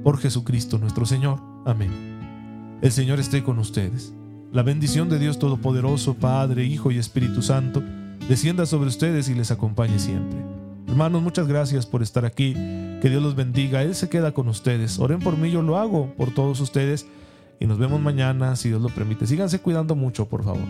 Por 0.02 0.18
Jesucristo 0.18 0.78
nuestro 0.78 1.06
Señor. 1.06 1.42
Amén. 1.66 2.80
El 2.82 2.94
Señor 2.94 3.20
esté 3.20 3.44
con 3.44 3.60
ustedes 3.60 4.14
la 4.52 4.64
bendición 4.64 5.10
de 5.10 5.20
Dios 5.20 5.38
Todopoderoso, 5.38 6.16
Padre, 6.16 6.66
Hijo 6.66 6.92
y 6.92 6.98
Espíritu 6.98 7.42
Santo, 7.42 7.84
descienda 8.28 8.66
sobre 8.66 8.90
ustedes 8.90 9.30
y 9.30 9.36
les 9.36 9.52
acompañe 9.52 10.00
siempre. 10.00 10.40
Hermanos, 10.88 11.22
muchas 11.22 11.48
gracias 11.48 11.86
por 11.86 12.02
estar 12.02 12.26
aquí. 12.26 12.54
Que 12.54 13.10
Dios 13.10 13.22
los 13.22 13.36
bendiga. 13.36 13.84
Él 13.84 13.94
se 13.94 14.10
queda 14.10 14.32
con 14.32 14.48
ustedes. 14.48 14.98
Oren 14.98 15.20
por 15.20 15.38
mí, 15.38 15.52
yo 15.52 15.62
lo 15.62 15.78
hago 15.78 16.14
por 16.18 16.34
todos 16.34 16.60
ustedes. 16.62 17.06
Y 17.60 17.68
nos 17.68 17.78
vemos 17.78 18.02
mañana, 18.02 18.56
si 18.56 18.70
Dios 18.70 18.82
lo 18.82 18.90
permite. 18.90 19.28
Síganse 19.28 19.60
cuidando 19.60 19.96
mucho, 19.96 20.28
por 20.28 20.44
favor. 20.44 20.66